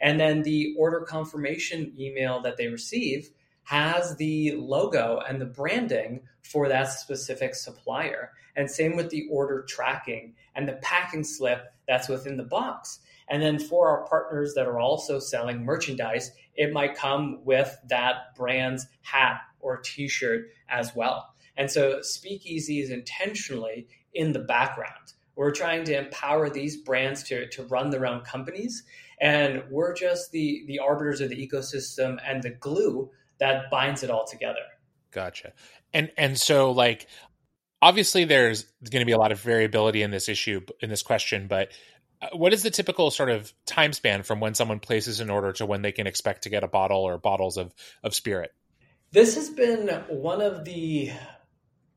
And 0.03 0.21
then 0.21 0.43
the 0.43 0.75
order 0.77 1.01
confirmation 1.01 1.95
email 1.99 2.43
that 2.43 2.57
they 2.57 2.67
receive 2.67 3.31
has 3.65 4.17
the 4.17 4.53
logo 4.57 5.23
and 5.27 5.41
the 5.41 5.47
branding 5.47 6.23
for 6.43 6.69
that 6.69 6.91
specific 6.91 7.55
supplier. 7.55 8.33
And 8.57 8.71
same 8.71 8.97
with 8.97 9.11
the 9.11 9.29
order 9.31 9.63
tracking 9.63 10.35
and 10.55 10.69
the 10.69 10.75
packing 10.83 11.25
slip 11.25 11.73
that's 11.87 12.09
within 12.09 12.37
the 12.37 12.43
box. 12.43 12.99
And 13.29 13.43
then 13.43 13.59
for 13.59 13.89
our 13.89 14.07
partners 14.07 14.55
that 14.55 14.67
are 14.67 14.81
also 14.81 15.19
selling 15.19 15.65
merchandise, 15.65 16.33
it 16.55 16.73
might 16.73 16.97
come 16.97 17.39
with 17.45 17.79
that 17.89 18.35
brand's 18.37 18.87
hat 19.03 19.41
or 19.61 19.79
t 19.79 20.09
shirt 20.09 20.49
as 20.69 20.95
well. 20.95 21.33
And 21.57 21.71
so 21.71 22.03
Speakeasy 22.03 22.81
is 22.81 22.91
intentionally 22.91 23.87
in 24.13 24.33
the 24.33 24.41
background. 24.41 25.15
We're 25.37 25.53
trying 25.53 25.85
to 25.85 25.97
empower 25.97 26.51
these 26.51 26.77
brands 26.77 27.23
to, 27.25 27.49
to 27.49 27.63
run 27.65 27.91
their 27.91 28.07
own 28.07 28.21
companies. 28.21 28.83
And 29.23 29.63
we're 29.71 29.95
just 29.95 30.33
the, 30.33 30.65
the 30.67 30.81
arbiters 30.81 31.23
of 31.23 31.31
the 31.31 31.37
ecosystem 31.37 32.19
and 32.27 32.43
the 32.43 32.51
glue 32.51 33.11
that 33.39 33.71
binds 33.71 34.03
it 34.03 34.11
all 34.11 34.27
together. 34.27 34.61
Gotcha. 35.13 35.53
And 35.95 36.11
and 36.17 36.39
so 36.39 36.73
like 36.73 37.07
obviously 37.81 38.25
there's 38.25 38.65
going 38.91 39.01
to 39.01 39.07
be 39.07 39.13
a 39.13 39.19
lot 39.19 39.33
of 39.33 39.41
variability 39.41 40.03
in 40.03 40.11
this 40.11 40.29
issue 40.29 40.61
in 40.81 40.91
this 40.91 41.03
question, 41.03 41.47
but 41.49 41.69
uh, 42.21 42.29
what 42.33 42.53
is 42.53 42.63
the 42.63 42.71
typical 42.71 43.11
sort 43.11 43.31
of 43.31 43.53
time 43.67 43.93
span 43.93 44.23
from 44.23 44.41
when 44.41 44.55
someone 44.55 44.81
places 44.81 45.21
an 45.21 45.31
order 45.31 45.53
to 45.53 45.67
when 45.67 45.83
they 45.83 45.93
can 45.93 46.07
expect 46.07 46.43
to 46.43 46.49
get 46.51 46.65
a 46.65 46.69
bottle 46.69 47.03
or 47.03 47.19
bottles 47.19 47.57
of 47.57 47.75
of 48.03 48.15
spirit? 48.15 48.53
This 49.13 49.35
has 49.35 49.51
been 49.51 49.89
one 50.09 50.41
of 50.41 50.65
the 50.65 51.13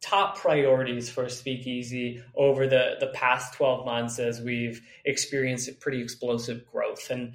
top 0.06 0.38
priorities 0.38 1.10
for 1.10 1.28
Speakeasy 1.28 2.22
over 2.36 2.68
the, 2.68 2.96
the 3.00 3.08
past 3.08 3.56
12 3.56 3.86
months 3.86 4.20
as 4.20 4.40
we've 4.40 4.82
experienced 5.04 5.80
pretty 5.80 6.00
explosive 6.00 6.64
growth. 6.72 7.10
And 7.10 7.34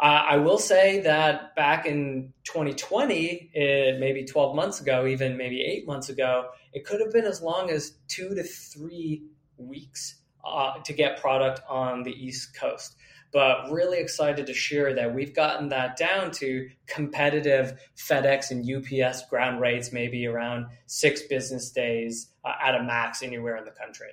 uh, 0.00 0.22
I 0.28 0.36
will 0.36 0.58
say 0.58 1.00
that 1.00 1.56
back 1.56 1.84
in 1.84 2.32
2020, 2.44 3.50
it, 3.52 3.98
maybe 3.98 4.24
12 4.24 4.54
months 4.54 4.80
ago, 4.80 5.06
even 5.06 5.36
maybe 5.36 5.62
eight 5.62 5.84
months 5.84 6.10
ago, 6.10 6.50
it 6.72 6.84
could 6.84 7.00
have 7.00 7.12
been 7.12 7.24
as 7.24 7.42
long 7.42 7.70
as 7.70 7.94
two 8.06 8.34
to 8.36 8.44
three 8.44 9.24
weeks 9.56 10.20
uh, 10.44 10.74
to 10.84 10.92
get 10.92 11.20
product 11.20 11.60
on 11.68 12.04
the 12.04 12.12
East 12.12 12.54
Coast 12.54 12.94
but 13.32 13.70
really 13.70 13.98
excited 13.98 14.46
to 14.46 14.54
share 14.54 14.94
that 14.94 15.14
we've 15.14 15.34
gotten 15.34 15.70
that 15.70 15.96
down 15.96 16.30
to 16.30 16.68
competitive 16.86 17.78
FedEx 17.96 18.50
and 18.50 18.68
UPS 18.68 19.24
ground 19.28 19.60
rates, 19.60 19.92
maybe 19.92 20.26
around 20.26 20.66
six 20.86 21.22
business 21.22 21.70
days 21.70 22.30
uh, 22.44 22.52
at 22.62 22.74
a 22.74 22.82
max 22.82 23.22
anywhere 23.22 23.56
in 23.56 23.64
the 23.64 23.70
country. 23.70 24.10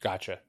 Gotcha. 0.00 0.40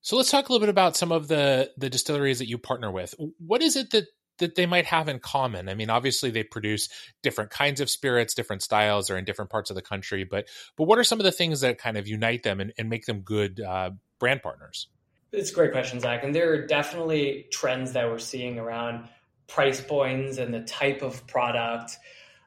So 0.00 0.16
let's 0.16 0.30
talk 0.30 0.48
a 0.48 0.52
little 0.52 0.64
bit 0.64 0.70
about 0.70 0.96
some 0.96 1.12
of 1.12 1.28
the 1.28 1.70
the 1.76 1.90
distilleries 1.90 2.38
that 2.38 2.48
you 2.48 2.56
partner 2.56 2.90
with. 2.90 3.14
What 3.38 3.62
is 3.62 3.76
it 3.76 3.90
that 3.90 4.06
that 4.38 4.54
they 4.54 4.66
might 4.66 4.86
have 4.86 5.08
in 5.08 5.18
common? 5.18 5.68
I 5.68 5.74
mean, 5.74 5.90
obviously 5.90 6.30
they 6.30 6.44
produce 6.44 6.88
different 7.22 7.50
kinds 7.50 7.80
of 7.80 7.90
spirits, 7.90 8.34
different 8.34 8.62
styles, 8.62 9.10
or 9.10 9.18
in 9.18 9.24
different 9.24 9.50
parts 9.50 9.70
of 9.70 9.76
the 9.76 9.82
country. 9.82 10.24
But 10.24 10.46
but 10.76 10.84
what 10.84 10.98
are 10.98 11.04
some 11.04 11.18
of 11.18 11.24
the 11.24 11.32
things 11.32 11.60
that 11.60 11.78
kind 11.78 11.96
of 11.96 12.06
unite 12.06 12.44
them 12.44 12.60
and, 12.60 12.72
and 12.78 12.88
make 12.88 13.06
them 13.06 13.20
good 13.20 13.60
uh, 13.60 13.90
brand 14.20 14.42
partners? 14.42 14.88
It's 15.30 15.50
a 15.50 15.54
great 15.54 15.72
question, 15.72 16.00
Zach. 16.00 16.24
And 16.24 16.34
there 16.34 16.52
are 16.52 16.66
definitely 16.66 17.46
trends 17.52 17.92
that 17.92 18.08
we're 18.08 18.18
seeing 18.18 18.58
around 18.58 19.08
price 19.46 19.80
points 19.80 20.38
and 20.38 20.54
the 20.54 20.62
type 20.62 21.02
of 21.02 21.26
product. 21.26 21.96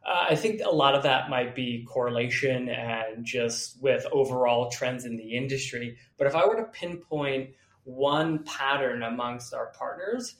Uh, 0.04 0.26
I 0.32 0.36
think 0.36 0.62
a 0.66 0.74
lot 0.74 0.96
of 0.96 1.04
that 1.04 1.30
might 1.30 1.54
be 1.54 1.86
correlation 1.88 2.70
and 2.70 3.24
just 3.24 3.80
with 3.84 4.06
overall 4.12 4.72
trends 4.72 5.06
in 5.06 5.16
the 5.16 5.38
industry. 5.38 5.98
But 6.18 6.26
if 6.26 6.36
I 6.36 6.46
were 6.46 6.56
to 6.56 6.64
pinpoint 6.64 7.52
one 7.84 8.44
pattern 8.46 9.04
amongst 9.04 9.54
our 9.54 9.68
partners, 9.78 10.36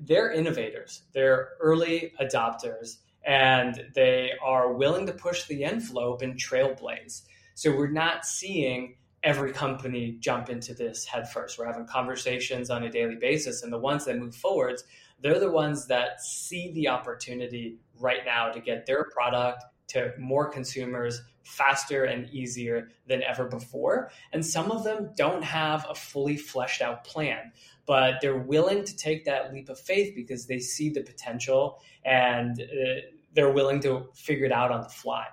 they're 0.00 0.30
innovators, 0.30 1.02
they're 1.12 1.50
early 1.60 2.12
adopters, 2.20 2.96
and 3.24 3.86
they 3.94 4.32
are 4.42 4.72
willing 4.72 5.06
to 5.06 5.12
push 5.12 5.44
the 5.44 5.64
envelope 5.64 6.20
and 6.20 6.34
trailblaze. 6.34 7.22
So 7.54 7.74
we're 7.74 7.90
not 7.90 8.26
seeing 8.26 8.96
every 9.28 9.52
company 9.52 10.16
jump 10.20 10.48
into 10.48 10.72
this 10.72 11.04
headfirst. 11.04 11.58
We're 11.58 11.66
having 11.66 11.86
conversations 11.86 12.70
on 12.70 12.84
a 12.84 12.90
daily 12.90 13.16
basis, 13.16 13.62
and 13.62 13.70
the 13.70 13.78
ones 13.78 14.06
that 14.06 14.16
move 14.16 14.34
forwards, 14.34 14.84
they're 15.20 15.38
the 15.38 15.50
ones 15.50 15.86
that 15.88 16.22
see 16.22 16.72
the 16.72 16.88
opportunity 16.88 17.76
right 18.00 18.24
now 18.24 18.50
to 18.50 18.58
get 18.58 18.86
their 18.86 19.04
product 19.12 19.64
to 19.88 20.14
more 20.18 20.48
consumers 20.48 21.20
faster 21.42 22.04
and 22.04 22.30
easier 22.30 22.88
than 23.06 23.22
ever 23.22 23.44
before. 23.44 24.10
And 24.32 24.44
some 24.44 24.70
of 24.70 24.82
them 24.82 25.10
don't 25.14 25.44
have 25.44 25.86
a 25.90 25.94
fully 25.94 26.38
fleshed 26.38 26.80
out 26.80 27.04
plan, 27.04 27.52
but 27.84 28.14
they're 28.22 28.38
willing 28.38 28.82
to 28.82 28.96
take 28.96 29.26
that 29.26 29.52
leap 29.52 29.68
of 29.68 29.78
faith 29.78 30.14
because 30.16 30.46
they 30.46 30.58
see 30.58 30.88
the 30.88 31.02
potential 31.02 31.82
and 32.06 32.62
uh, 32.62 33.00
they're 33.34 33.52
willing 33.52 33.80
to 33.80 34.08
figure 34.14 34.46
it 34.46 34.52
out 34.52 34.70
on 34.70 34.80
the 34.80 34.88
fly. 34.88 35.26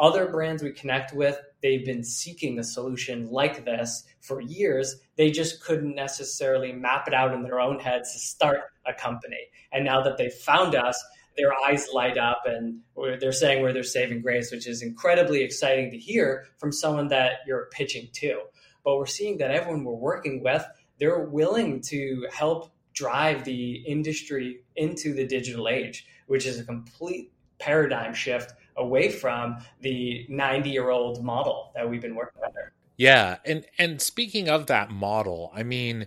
Other 0.00 0.28
brands 0.28 0.62
we 0.62 0.72
connect 0.72 1.12
with, 1.12 1.38
they've 1.62 1.84
been 1.84 2.02
seeking 2.02 2.58
a 2.58 2.64
solution 2.64 3.30
like 3.30 3.66
this 3.66 4.04
for 4.20 4.40
years. 4.40 4.96
They 5.16 5.30
just 5.30 5.62
couldn't 5.62 5.94
necessarily 5.94 6.72
map 6.72 7.06
it 7.06 7.12
out 7.12 7.34
in 7.34 7.42
their 7.42 7.60
own 7.60 7.78
heads 7.78 8.14
to 8.14 8.18
start 8.18 8.62
a 8.86 8.94
company. 8.94 9.48
And 9.72 9.84
now 9.84 10.02
that 10.02 10.16
they've 10.16 10.32
found 10.32 10.74
us, 10.74 10.98
their 11.36 11.52
eyes 11.66 11.86
light 11.92 12.16
up 12.16 12.42
and 12.46 12.80
they're 13.20 13.30
saying 13.30 13.62
where 13.62 13.74
they're 13.74 13.82
saving 13.82 14.22
grace, 14.22 14.50
which 14.50 14.66
is 14.66 14.82
incredibly 14.82 15.42
exciting 15.42 15.90
to 15.90 15.98
hear 15.98 16.46
from 16.56 16.72
someone 16.72 17.08
that 17.08 17.40
you're 17.46 17.68
pitching 17.70 18.08
to. 18.14 18.40
But 18.82 18.96
we're 18.96 19.06
seeing 19.06 19.36
that 19.38 19.50
everyone 19.50 19.84
we're 19.84 19.92
working 19.92 20.42
with, 20.42 20.64
they're 20.98 21.24
willing 21.24 21.82
to 21.82 22.26
help 22.32 22.72
drive 22.94 23.44
the 23.44 23.74
industry 23.86 24.62
into 24.76 25.12
the 25.12 25.26
digital 25.26 25.68
age, 25.68 26.06
which 26.26 26.46
is 26.46 26.58
a 26.58 26.64
complete 26.64 27.32
paradigm 27.58 28.14
shift 28.14 28.54
away 28.76 29.10
from 29.10 29.58
the 29.80 30.26
90 30.28 30.70
year 30.70 30.90
old 30.90 31.24
model 31.24 31.72
that 31.74 31.88
we've 31.88 32.02
been 32.02 32.14
working 32.14 32.42
under. 32.44 32.72
Yeah, 32.96 33.38
and 33.46 33.64
and 33.78 34.00
speaking 34.00 34.48
of 34.48 34.66
that 34.66 34.90
model, 34.90 35.50
I 35.54 35.62
mean, 35.62 36.06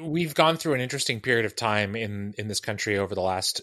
we've 0.00 0.34
gone 0.34 0.56
through 0.56 0.74
an 0.74 0.80
interesting 0.80 1.20
period 1.20 1.46
of 1.46 1.56
time 1.56 1.96
in 1.96 2.34
in 2.36 2.48
this 2.48 2.60
country 2.60 2.98
over 2.98 3.14
the 3.14 3.22
last 3.22 3.62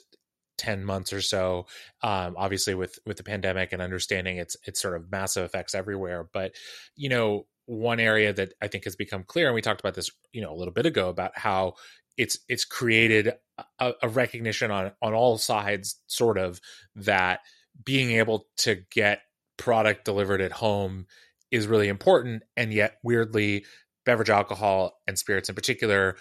10 0.58 0.84
months 0.84 1.14
or 1.14 1.22
so 1.22 1.68
um, 2.02 2.36
obviously 2.38 2.74
with 2.74 2.98
with 3.06 3.18
the 3.18 3.24
pandemic 3.24 3.74
and 3.74 3.82
understanding 3.82 4.38
its 4.38 4.58
its 4.66 4.82
sort 4.82 4.96
of 4.96 5.12
massive 5.12 5.46
effects 5.46 5.76
everywhere 5.76 6.28
but 6.34 6.54
you 6.96 7.10
know 7.10 7.46
one 7.68 8.00
area 8.00 8.34
that 8.34 8.54
i 8.62 8.68
think 8.68 8.86
has 8.86 8.96
become 8.96 9.24
clear 9.24 9.48
and 9.48 9.56
we 9.56 9.62
talked 9.62 9.80
about 9.80 9.94
this 9.94 10.10
you 10.32 10.42
know 10.42 10.52
a 10.52 10.58
little 10.58 10.74
bit 10.74 10.86
ago 10.86 11.10
about 11.10 11.38
how 11.38 11.74
it's 12.18 12.40
it's 12.50 12.66
created 12.66 13.34
a, 13.80 13.94
a 14.02 14.10
recognition 14.10 14.72
on 14.72 14.92
on 15.02 15.14
all 15.14 15.38
sides, 15.38 16.02
sort 16.08 16.38
of 16.38 16.60
that 16.96 17.42
being 17.84 18.12
able 18.12 18.48
to 18.58 18.84
get 18.92 19.22
product 19.58 20.06
delivered 20.06 20.42
at 20.42 20.52
home 20.52 21.06
is 21.52 21.68
really 21.68 21.88
important, 21.88 22.44
and 22.56 22.74
yet 22.74 22.98
weirdly, 23.04 23.66
beverage 24.06 24.30
alcohol 24.30 25.00
and 25.08 25.18
spirits 25.18 25.50
in 25.50 25.56
particular 25.56 26.18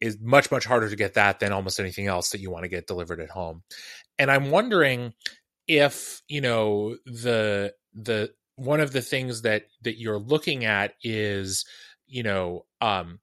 is 0.00 0.18
much 0.20 0.50
much 0.50 0.64
harder 0.64 0.88
to 0.88 0.96
get 0.96 1.14
that 1.14 1.40
than 1.40 1.52
almost 1.52 1.78
anything 1.78 2.06
else 2.06 2.30
that 2.30 2.40
you 2.40 2.50
want 2.50 2.64
to 2.64 2.68
get 2.68 2.86
delivered 2.86 3.20
at 3.20 3.30
home. 3.30 3.62
And 4.18 4.30
I'm 4.30 4.50
wondering 4.50 5.12
if 5.66 6.22
you 6.28 6.40
know 6.40 6.96
the 7.06 7.74
the 7.94 8.32
one 8.56 8.80
of 8.80 8.92
the 8.92 9.02
things 9.02 9.42
that 9.42 9.64
that 9.82 9.98
you're 9.98 10.18
looking 10.18 10.64
at 10.64 10.94
is 11.02 11.64
you 12.06 12.22
know 12.22 12.66
um 12.80 13.20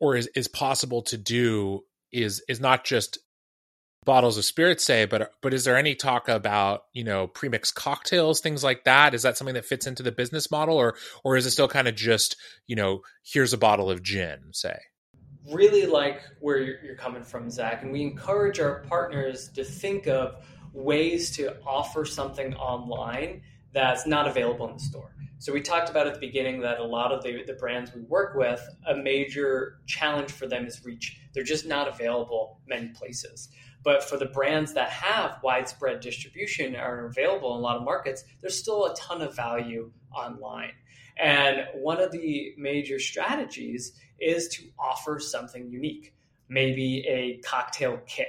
or 0.00 0.16
is, 0.16 0.28
is 0.34 0.48
possible 0.48 1.02
to 1.02 1.16
do 1.16 1.84
is 2.12 2.42
is 2.48 2.60
not 2.60 2.84
just 2.84 3.18
bottles 4.04 4.36
of 4.36 4.44
spirits 4.44 4.84
say 4.84 5.04
but 5.04 5.30
but 5.40 5.54
is 5.54 5.64
there 5.64 5.76
any 5.76 5.94
talk 5.94 6.28
about 6.28 6.82
you 6.92 7.04
know 7.04 7.28
premixed 7.28 7.74
cocktails 7.74 8.40
things 8.40 8.64
like 8.64 8.84
that? 8.84 9.14
Is 9.14 9.22
that 9.22 9.36
something 9.36 9.54
that 9.54 9.64
fits 9.64 9.86
into 9.86 10.02
the 10.02 10.12
business 10.12 10.50
model 10.50 10.76
or 10.76 10.96
or 11.24 11.36
is 11.36 11.46
it 11.46 11.52
still 11.52 11.68
kind 11.68 11.88
of 11.88 11.94
just 11.94 12.36
you 12.66 12.76
know 12.76 13.02
here's 13.24 13.52
a 13.52 13.58
bottle 13.58 13.90
of 13.90 14.02
gin 14.02 14.38
say? 14.52 14.78
Really 15.50 15.86
like 15.86 16.22
where 16.40 16.58
you're, 16.58 16.80
you're 16.84 16.96
coming 16.96 17.24
from 17.24 17.50
zach 17.50 17.82
and 17.82 17.92
we 17.92 18.02
encourage 18.02 18.60
our 18.60 18.80
partners 18.88 19.48
to 19.54 19.64
think 19.64 20.06
of 20.06 20.36
ways 20.72 21.36
to 21.36 21.56
offer 21.66 22.04
something 22.04 22.54
online 22.54 23.42
that's 23.72 24.06
not 24.06 24.28
available 24.28 24.68
in 24.68 24.74
the 24.74 24.82
store 24.82 25.12
so 25.42 25.52
we 25.52 25.60
talked 25.60 25.90
about 25.90 26.06
at 26.06 26.14
the 26.14 26.20
beginning 26.20 26.60
that 26.60 26.78
a 26.78 26.84
lot 26.84 27.10
of 27.10 27.24
the, 27.24 27.42
the 27.44 27.54
brands 27.54 27.92
we 27.92 28.02
work 28.02 28.36
with, 28.36 28.64
a 28.86 28.94
major 28.94 29.80
challenge 29.86 30.30
for 30.30 30.46
them 30.46 30.66
is 30.66 30.84
reach. 30.84 31.18
They're 31.34 31.42
just 31.42 31.66
not 31.66 31.88
available 31.88 32.60
many 32.68 32.90
places. 32.90 33.48
But 33.82 34.04
for 34.04 34.16
the 34.16 34.26
brands 34.26 34.72
that 34.74 34.90
have 34.90 35.40
widespread 35.42 35.98
distribution 35.98 36.76
are 36.76 37.06
available 37.06 37.56
in 37.56 37.58
a 37.58 37.60
lot 37.60 37.76
of 37.76 37.82
markets, 37.82 38.22
there's 38.40 38.56
still 38.56 38.86
a 38.86 38.94
ton 38.94 39.20
of 39.20 39.34
value 39.34 39.90
online. 40.14 40.74
And 41.20 41.66
one 41.74 42.00
of 42.00 42.12
the 42.12 42.54
major 42.56 43.00
strategies 43.00 43.98
is 44.20 44.46
to 44.50 44.62
offer 44.78 45.18
something 45.18 45.68
unique, 45.68 46.14
maybe 46.48 47.04
a 47.08 47.38
cocktail 47.38 47.98
kit. 48.06 48.28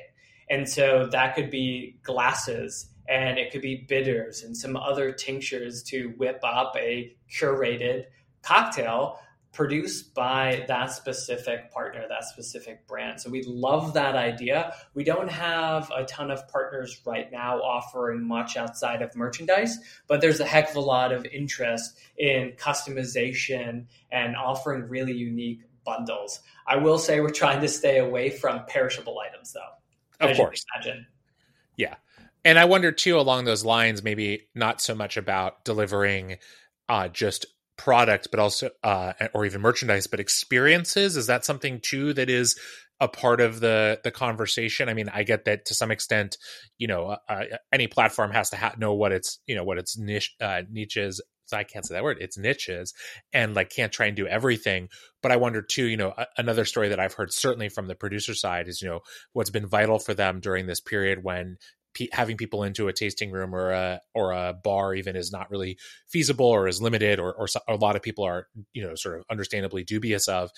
And 0.50 0.68
so 0.68 1.06
that 1.12 1.36
could 1.36 1.52
be 1.52 2.00
glasses 2.02 2.90
and 3.08 3.38
it 3.38 3.52
could 3.52 3.62
be 3.62 3.86
bitters 3.88 4.44
and 4.44 4.56
some 4.56 4.76
other 4.76 5.12
tinctures 5.12 5.84
to 5.84 6.14
whip 6.18 6.40
up 6.44 6.76
a 6.78 7.16
curated 7.30 8.06
cocktail 8.42 9.20
produced 9.54 10.16
by 10.16 10.66
that 10.68 10.88
specific 10.92 11.72
partner, 11.72 12.06
that 12.10 12.24
specific 12.24 12.88
brand. 12.88 13.22
So 13.22 13.30
we 13.30 13.44
love 13.44 13.94
that 13.94 14.16
idea. 14.16 14.74
We 14.96 15.04
don't 15.04 15.30
have 15.30 15.92
a 15.96 16.06
ton 16.06 16.32
of 16.32 16.48
partners 16.48 17.00
right 17.06 17.32
now 17.32 17.60
offering 17.62 18.28
much 18.28 18.58
outside 18.58 19.04
of 19.04 19.16
merchandise, 19.16 19.78
but 20.08 20.22
there's 20.22 20.40
a 20.40 20.46
heck 20.46 20.72
of 20.72 20.76
a 20.76 20.82
lot 20.82 21.12
of 21.12 21.26
interest 21.28 22.00
in 22.18 22.54
customization 22.58 23.86
and 24.12 24.36
offering 24.36 24.90
really 24.90 25.14
unique 25.14 25.62
bundles. 25.86 26.40
I 26.66 26.78
will 26.78 26.98
say 26.98 27.22
we're 27.22 27.30
trying 27.30 27.62
to 27.62 27.68
stay 27.68 28.00
away 28.00 28.32
from 28.32 28.66
perishable 28.66 29.20
items 29.20 29.54
though. 29.54 30.28
Of 30.28 30.36
course. 30.36 30.66
imagine. 30.76 31.06
Yeah. 31.78 31.96
And 32.46 32.60
I 32.60 32.66
wonder 32.66 32.92
too 32.92 33.18
along 33.18 33.46
those 33.46 33.64
lines 33.64 34.04
maybe 34.04 34.48
not 34.54 34.82
so 34.82 34.96
much 34.96 35.18
about 35.18 35.64
delivering 35.64 36.38
uh, 36.90 37.08
just 37.08 37.46
product, 37.78 38.30
but 38.32 38.40
also, 38.40 38.70
uh, 38.84 39.14
or 39.34 39.46
even 39.46 39.62
merchandise, 39.62 40.08
but 40.08 40.20
experiences. 40.20 41.18
Is 41.18 41.28
that 41.28 41.46
something 41.46 41.80
too 41.84 42.14
that 42.14 42.30
is 42.30 42.58
a 43.00 43.08
part 43.08 43.42
of 43.42 43.60
the 43.60 44.00
the 44.04 44.12
conversation? 44.12 44.90
I 44.90 44.94
mean, 44.94 45.10
I 45.10 45.24
get 45.24 45.46
that 45.46 45.66
to 45.66 45.74
some 45.74 45.92
extent. 45.92 46.38
You 46.78 46.88
know, 46.88 47.08
uh, 47.08 47.18
uh 47.30 47.44
any 47.72 47.88
platform 47.88 48.32
has 48.32 48.50
to 48.52 48.58
ha- 48.58 48.76
know 48.78 48.94
what 48.94 49.12
its 49.12 49.40
you 49.48 49.56
know 49.56 49.64
what 49.64 49.78
its 49.78 49.98
niche 49.98 50.36
uh, 50.42 50.62
niches. 50.70 51.22
So 51.46 51.58
I 51.58 51.66
can't 51.66 51.86
say 51.86 51.96
that 51.96 52.04
word. 52.04 52.18
It's 52.22 52.38
niches, 52.38 52.94
and 53.34 53.54
like 53.54 53.70
can't 53.70 53.92
try 53.92 54.06
and 54.06 54.16
do 54.16 54.28
everything. 54.28 54.90
But 55.22 55.32
I 55.32 55.38
wonder 55.38 55.62
too. 55.62 55.86
You 55.86 55.98
know, 55.98 56.14
another 56.38 56.66
story 56.66 56.90
that 56.90 57.00
I've 57.00 57.14
heard 57.14 57.34
certainly 57.34 57.70
from 57.70 57.88
the 57.88 57.96
producer 57.96 58.34
side 58.34 58.68
is 58.68 58.82
you 58.82 58.90
know 58.90 59.00
what's 59.34 59.50
been 59.50 59.68
vital 59.68 60.00
for 60.00 60.14
them 60.14 60.40
during 60.40 60.68
this 60.68 60.80
period 60.80 61.24
when 61.24 61.58
having 62.12 62.38
people 62.38 62.64
into 62.64 62.88
a 62.88 62.94
tasting 62.94 63.32
room 63.32 63.54
or 63.54 63.72
a 63.72 64.02
or 64.14 64.32
a 64.32 64.54
bar 64.54 64.96
even 64.96 65.16
is 65.16 65.32
not 65.32 65.50
really 65.52 65.78
feasible 66.08 66.46
or 66.46 66.68
is 66.68 66.82
limited 66.82 67.20
or, 67.20 67.34
or 67.34 67.48
a 67.68 67.76
lot 67.76 67.96
of 67.96 68.02
people 68.02 68.24
are 68.26 68.48
you 68.74 68.84
know 68.84 68.96
sort 68.96 69.18
of 69.20 69.26
understandably 69.30 69.84
dubious 69.84 70.28
of. 70.28 70.52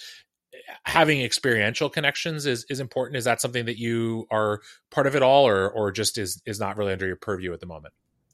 Having 0.83 1.21
experiential 1.21 1.89
connections 1.89 2.45
is 2.45 2.65
is 2.69 2.79
important. 2.79 3.17
Is 3.17 3.25
that 3.25 3.41
something 3.41 3.65
that 3.65 3.77
you 3.77 4.25
are 4.31 4.61
part 4.89 5.05
of 5.05 5.15
it 5.15 5.21
all 5.21 5.45
or 5.45 5.69
or 5.69 5.91
just 5.91 6.17
is 6.17 6.41
is 6.45 6.59
not 6.59 6.77
really 6.77 6.93
under 6.93 7.05
your 7.05 7.17
purview 7.17 7.51
at 7.51 7.59
the 7.59 7.65
moment? 7.65 7.93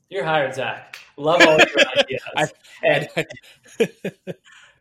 You're 0.09 0.25
hired 0.25 0.53
zach. 0.53 0.97
Love 1.17 1.41
all 1.41 1.57
your 1.57 1.87
ideas. 1.97 2.21
I, 2.35 2.47
and 2.83 3.87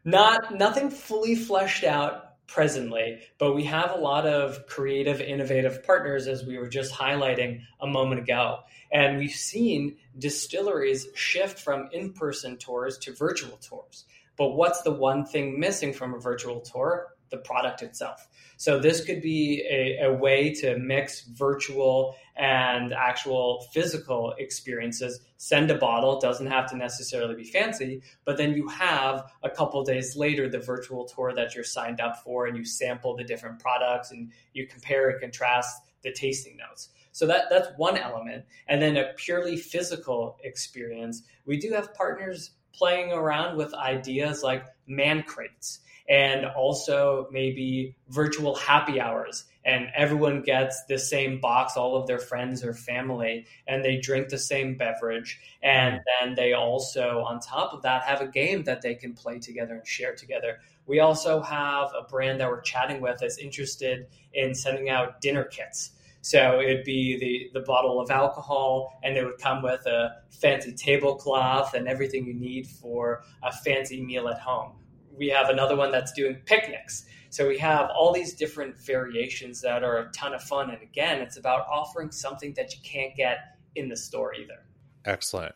not 0.05 0.55
nothing 0.55 0.91
fully 0.91 1.35
fleshed 1.35 1.85
out 1.85 2.30
presently, 2.51 3.21
but 3.39 3.55
we 3.55 3.65
have 3.65 3.93
a 3.93 3.99
lot 3.99 4.27
of 4.27 4.67
creative, 4.67 5.21
innovative 5.21 5.85
partners, 5.85 6.27
as 6.27 6.45
we 6.45 6.59
were 6.59 6.69
just 6.69 6.93
highlighting 6.93 7.61
a 7.81 7.87
moment 7.87 8.21
ago. 8.21 8.59
And 8.93 9.19
we've 9.19 9.31
seen 9.31 9.97
distilleries 10.19 11.07
shift 11.15 11.61
from 11.61 11.89
in 11.93 12.13
person 12.13 12.57
tours 12.57 12.99
to 12.99 13.15
virtual 13.15 13.57
tours. 13.59 14.05
But 14.37 14.57
what's 14.57 14.83
the 14.83 14.91
one 14.91 15.25
thing 15.25 15.61
missing 15.61 15.93
from 15.93 16.13
a 16.13 16.19
virtual 16.19 16.61
tour? 16.61 17.15
The 17.31 17.39
product 17.39 17.83
itself. 17.83 18.27
So 18.57 18.79
this 18.79 19.05
could 19.05 19.23
be 19.23 19.65
a, 19.71 20.07
a 20.07 20.13
way 20.13 20.53
to 20.55 20.77
mix 20.79 21.23
virtual 21.23 22.17
and 22.37 22.93
actual 22.93 23.67
physical 23.73 24.35
experiences. 24.39 25.21
Send 25.37 25.71
a 25.71 25.77
bottle, 25.77 26.19
doesn't 26.19 26.49
have 26.49 26.69
to 26.71 26.77
necessarily 26.77 27.35
be 27.37 27.45
fancy, 27.45 28.03
but 28.25 28.37
then 28.37 28.55
you 28.55 28.69
have 28.69 29.33
a 29.43 29.51
couple 29.51 29.83
days 29.85 30.17
later 30.17 30.49
the 30.49 30.59
virtual 30.59 31.05
tour 31.05 31.33
that 31.35 31.55
you're 31.55 31.65
signed 31.65 32.01
up 32.01 32.23
for 32.25 32.47
and 32.47 32.57
you 32.57 32.65
sample 32.65 33.17
the 33.17 33.25
different 33.25 33.61
products 33.61 34.11
and 34.11 34.33
you 34.53 34.67
compare 34.67 35.11
and 35.11 35.21
contrast 35.21 35.83
the 36.03 36.13
tasting 36.13 36.57
notes. 36.57 36.91
So 37.13 37.27
that 37.27 37.45
that's 37.51 37.69
one 37.77 37.97
element. 37.97 38.45
And 38.69 38.81
then 38.81 38.97
a 38.97 39.13
purely 39.17 39.57
physical 39.57 40.39
experience. 40.45 41.23
We 41.45 41.59
do 41.59 41.73
have 41.73 41.95
partners 41.95 42.51
playing 42.73 43.13
around 43.13 43.57
with 43.57 43.75
ideas 43.75 44.43
like 44.43 44.67
man 44.87 45.23
crates 45.23 45.81
and 46.09 46.45
also 46.45 47.29
maybe 47.31 47.95
virtual 48.09 48.57
happy 48.57 49.01
hours. 49.01 49.45
And 49.65 49.89
everyone 49.95 50.43
gets 50.43 50.83
the 50.89 50.99
same 50.99 51.41
box 51.41 51.77
all 51.77 51.95
of 51.95 52.07
their 52.07 52.19
friends 52.19 52.65
or 52.65 52.75
family 52.75 53.47
and 53.69 53.85
they 53.85 53.99
drink 53.99 54.29
the 54.29 54.39
same 54.39 54.77
beverage. 54.77 55.39
And 55.63 55.97
mm-hmm. 55.97 56.27
then 56.27 56.35
they 56.35 56.53
also 56.55 57.23
on 57.29 57.39
top 57.41 57.73
of 57.73 57.83
that 57.83 58.03
have 58.03 58.21
a 58.21 58.27
game 58.27 58.65
that 58.65 58.83
they 58.83 58.95
can 58.95 59.15
play 59.15 59.39
together 59.39 59.75
and 59.75 59.87
share 59.87 60.15
together. 60.15 60.59
We 60.87 60.99
also 60.99 61.41
have 61.43 61.91
a 61.97 62.03
brand 62.03 62.41
that 62.41 62.49
we're 62.49 62.63
chatting 62.63 63.01
with 63.01 63.19
that's 63.21 63.39
interested 63.39 64.09
in 64.33 64.55
sending 64.55 64.89
out 64.89 65.21
dinner 65.21 65.45
kits 65.45 65.93
so 66.23 66.61
it'd 66.61 66.85
be 66.85 67.19
the, 67.19 67.59
the 67.59 67.65
bottle 67.65 68.01
of 68.01 68.11
alcohol, 68.11 68.99
and 69.03 69.17
it 69.17 69.25
would 69.25 69.39
come 69.39 69.63
with 69.63 69.87
a 69.87 70.17
fancy 70.31 70.73
tablecloth 70.73 71.75
and 71.75 71.89
everything 71.89 72.27
you 72.27 72.35
need 72.35 72.67
for 72.67 73.23
a 73.43 73.53
fancy 73.53 74.03
meal 74.03 74.29
at 74.29 74.39
home 74.39 74.73
we 75.21 75.29
have 75.29 75.51
another 75.51 75.77
one 75.77 75.93
that's 75.93 76.13
doing 76.13 76.37
picnics. 76.47 77.05
So 77.29 77.47
we 77.47 77.59
have 77.59 77.91
all 77.91 78.13
these 78.13 78.33
different 78.35 78.79
variations 78.79 79.61
that 79.61 79.85
are 79.85 79.99
a 79.99 80.11
ton 80.13 80.35
of 80.35 80.43
fun. 80.43 80.71
And 80.71 80.83
again, 80.83 81.21
it's 81.21 81.37
about 81.37 81.67
offering 81.71 82.11
something 82.11 82.55
that 82.55 82.75
you 82.75 82.81
can't 82.83 83.15
get 83.15 83.39
in 83.77 83.89
the 83.89 83.97
store 83.97 84.35
either. 84.35 84.67
Excellent. 85.05 85.55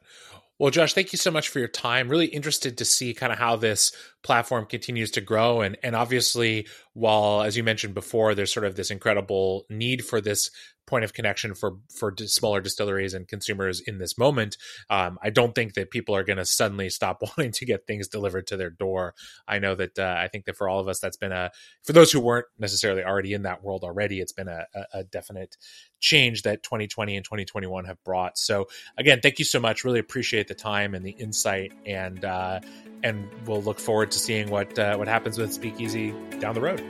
Well, 0.58 0.70
Josh, 0.70 0.94
thank 0.94 1.12
you 1.12 1.18
so 1.18 1.32
much 1.32 1.48
for 1.48 1.58
your 1.58 1.68
time. 1.68 2.08
Really 2.08 2.26
interested 2.26 2.78
to 2.78 2.84
see 2.84 3.12
kind 3.12 3.32
of 3.32 3.38
how 3.38 3.56
this 3.56 3.92
platform 4.22 4.66
continues 4.66 5.10
to 5.12 5.20
grow. 5.20 5.62
And, 5.62 5.76
and 5.82 5.96
obviously, 5.96 6.68
while, 6.92 7.42
as 7.42 7.56
you 7.56 7.64
mentioned 7.64 7.94
before, 7.94 8.34
there's 8.34 8.52
sort 8.52 8.66
of 8.66 8.76
this 8.76 8.92
incredible 8.92 9.66
need 9.68 10.04
for 10.04 10.20
this 10.20 10.50
point 10.86 11.04
of 11.04 11.12
connection 11.12 11.54
for 11.54 11.76
for 11.88 12.14
smaller 12.18 12.60
distilleries 12.60 13.14
and 13.14 13.28
consumers 13.28 13.80
in 13.80 13.98
this 13.98 14.18
moment. 14.18 14.56
Um, 14.90 15.18
I 15.22 15.30
don't 15.30 15.54
think 15.54 15.74
that 15.74 15.90
people 15.90 16.14
are 16.14 16.24
going 16.24 16.36
to 16.36 16.44
suddenly 16.44 16.90
stop 16.90 17.22
wanting 17.36 17.52
to 17.52 17.66
get 17.66 17.86
things 17.86 18.08
delivered 18.08 18.46
to 18.48 18.56
their 18.56 18.70
door. 18.70 19.14
I 19.46 19.58
know 19.58 19.74
that 19.74 19.98
uh, 19.98 20.16
I 20.18 20.28
think 20.28 20.44
that 20.46 20.56
for 20.56 20.68
all 20.68 20.80
of 20.80 20.88
us, 20.88 21.00
that's 21.00 21.16
been 21.16 21.32
a 21.32 21.50
for 21.82 21.92
those 21.92 22.12
who 22.12 22.20
weren't 22.20 22.46
necessarily 22.58 23.02
already 23.02 23.32
in 23.32 23.42
that 23.42 23.62
world 23.62 23.84
already, 23.84 24.20
it's 24.20 24.32
been 24.32 24.48
a, 24.48 24.66
a 24.92 25.04
definite 25.04 25.56
change 26.00 26.42
that 26.42 26.62
2020 26.62 27.16
and 27.16 27.24
2021 27.24 27.86
have 27.86 28.02
brought. 28.04 28.38
So 28.38 28.66
again, 28.98 29.20
thank 29.22 29.38
you 29.38 29.44
so 29.44 29.58
much. 29.58 29.84
Really 29.84 29.98
appreciate 29.98 30.48
the 30.48 30.54
time 30.54 30.94
and 30.94 31.04
the 31.04 31.12
insight, 31.12 31.72
and 31.86 32.24
uh, 32.24 32.60
and 33.02 33.28
we'll 33.46 33.62
look 33.62 33.78
forward 33.78 34.10
to 34.12 34.18
seeing 34.18 34.50
what 34.50 34.78
uh, 34.78 34.96
what 34.96 35.08
happens 35.08 35.38
with 35.38 35.52
Speakeasy 35.52 36.14
down 36.40 36.54
the 36.54 36.60
road 36.60 36.82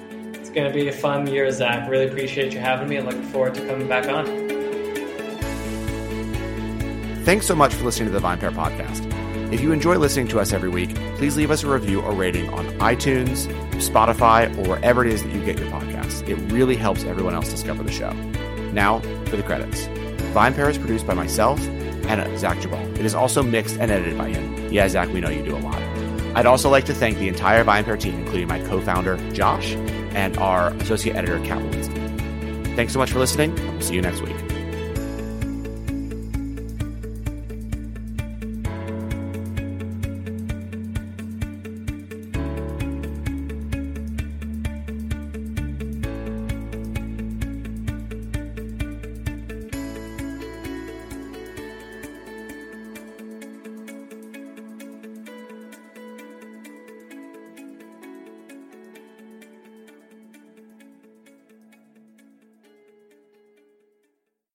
going 0.55 0.71
to 0.71 0.75
be 0.75 0.89
a 0.89 0.93
fun 0.93 1.27
year, 1.27 1.51
Zach. 1.51 1.89
Really 1.89 2.07
appreciate 2.07 2.53
you 2.53 2.61
having 2.61 2.89
me 2.89 2.97
and 2.97 3.07
looking 3.07 3.25
forward 3.25 3.55
to 3.55 3.67
coming 3.67 3.89
back 3.89 4.09
on. 4.09 4.25
Thanks 7.25 7.47
so 7.47 7.55
much 7.55 7.75
for 7.75 7.85
listening 7.85 8.13
to 8.13 8.19
the 8.19 8.25
VinePair 8.27 8.53
podcast. 8.53 9.11
If 9.53 9.61
you 9.61 9.73
enjoy 9.73 9.97
listening 9.99 10.29
to 10.29 10.41
us 10.41 10.53
every 10.53 10.69
week, 10.69 10.95
please 11.17 11.37
leave 11.37 11.51
us 11.51 11.63
a 11.65 11.69
review 11.69 12.01
or 12.01 12.13
rating 12.13 12.49
on 12.51 12.67
iTunes, 12.79 13.47
Spotify, 13.75 14.55
or 14.59 14.69
wherever 14.71 15.05
it 15.05 15.13
is 15.13 15.23
that 15.23 15.33
you 15.33 15.45
get 15.45 15.59
your 15.59 15.69
podcasts. 15.71 16.27
It 16.29 16.37
really 16.53 16.77
helps 16.77 17.05
everyone 17.05 17.35
else 17.35 17.51
discover 17.51 17.83
the 17.83 17.93
show. 17.93 18.13
Now, 18.73 19.01
for 19.27 19.37
the 19.37 19.43
credits. 19.43 19.87
VinePair 20.35 20.69
is 20.71 20.79
produced 20.79 21.07
by 21.07 21.15
myself 21.15 21.61
and 22.09 22.39
Zach 22.39 22.59
Geballe. 22.59 22.99
It 22.99 23.05
is 23.05 23.15
also 23.15 23.43
mixed 23.43 23.79
and 23.79 23.91
edited 23.91 24.19
by 24.19 24.29
him. 24.29 24.73
Yeah, 24.73 24.89
Zach, 24.89 25.09
we 25.09 25.21
know 25.21 25.31
you 25.31 25.43
do 25.43 25.57
a 25.57 25.59
lot. 25.59 25.81
I'd 26.37 26.47
also 26.47 26.69
like 26.69 26.85
to 26.87 26.95
thank 26.95 27.19
the 27.19 27.29
entire 27.29 27.65
VinePair 27.65 27.99
team, 27.99 28.17
including 28.17 28.49
my 28.49 28.59
co-founder, 28.65 29.17
Josh, 29.33 29.77
and 30.15 30.37
our 30.39 30.69
associate 30.75 31.17
editor, 31.17 31.39
Kat. 31.45 31.63
Thanks 32.77 32.93
so 32.93 32.99
much 32.99 33.11
for 33.13 33.19
listening. 33.19 33.55
We'll 33.55 33.81
see 33.81 33.95
you 33.95 34.03
next 34.03 34.21
week. 34.21 34.54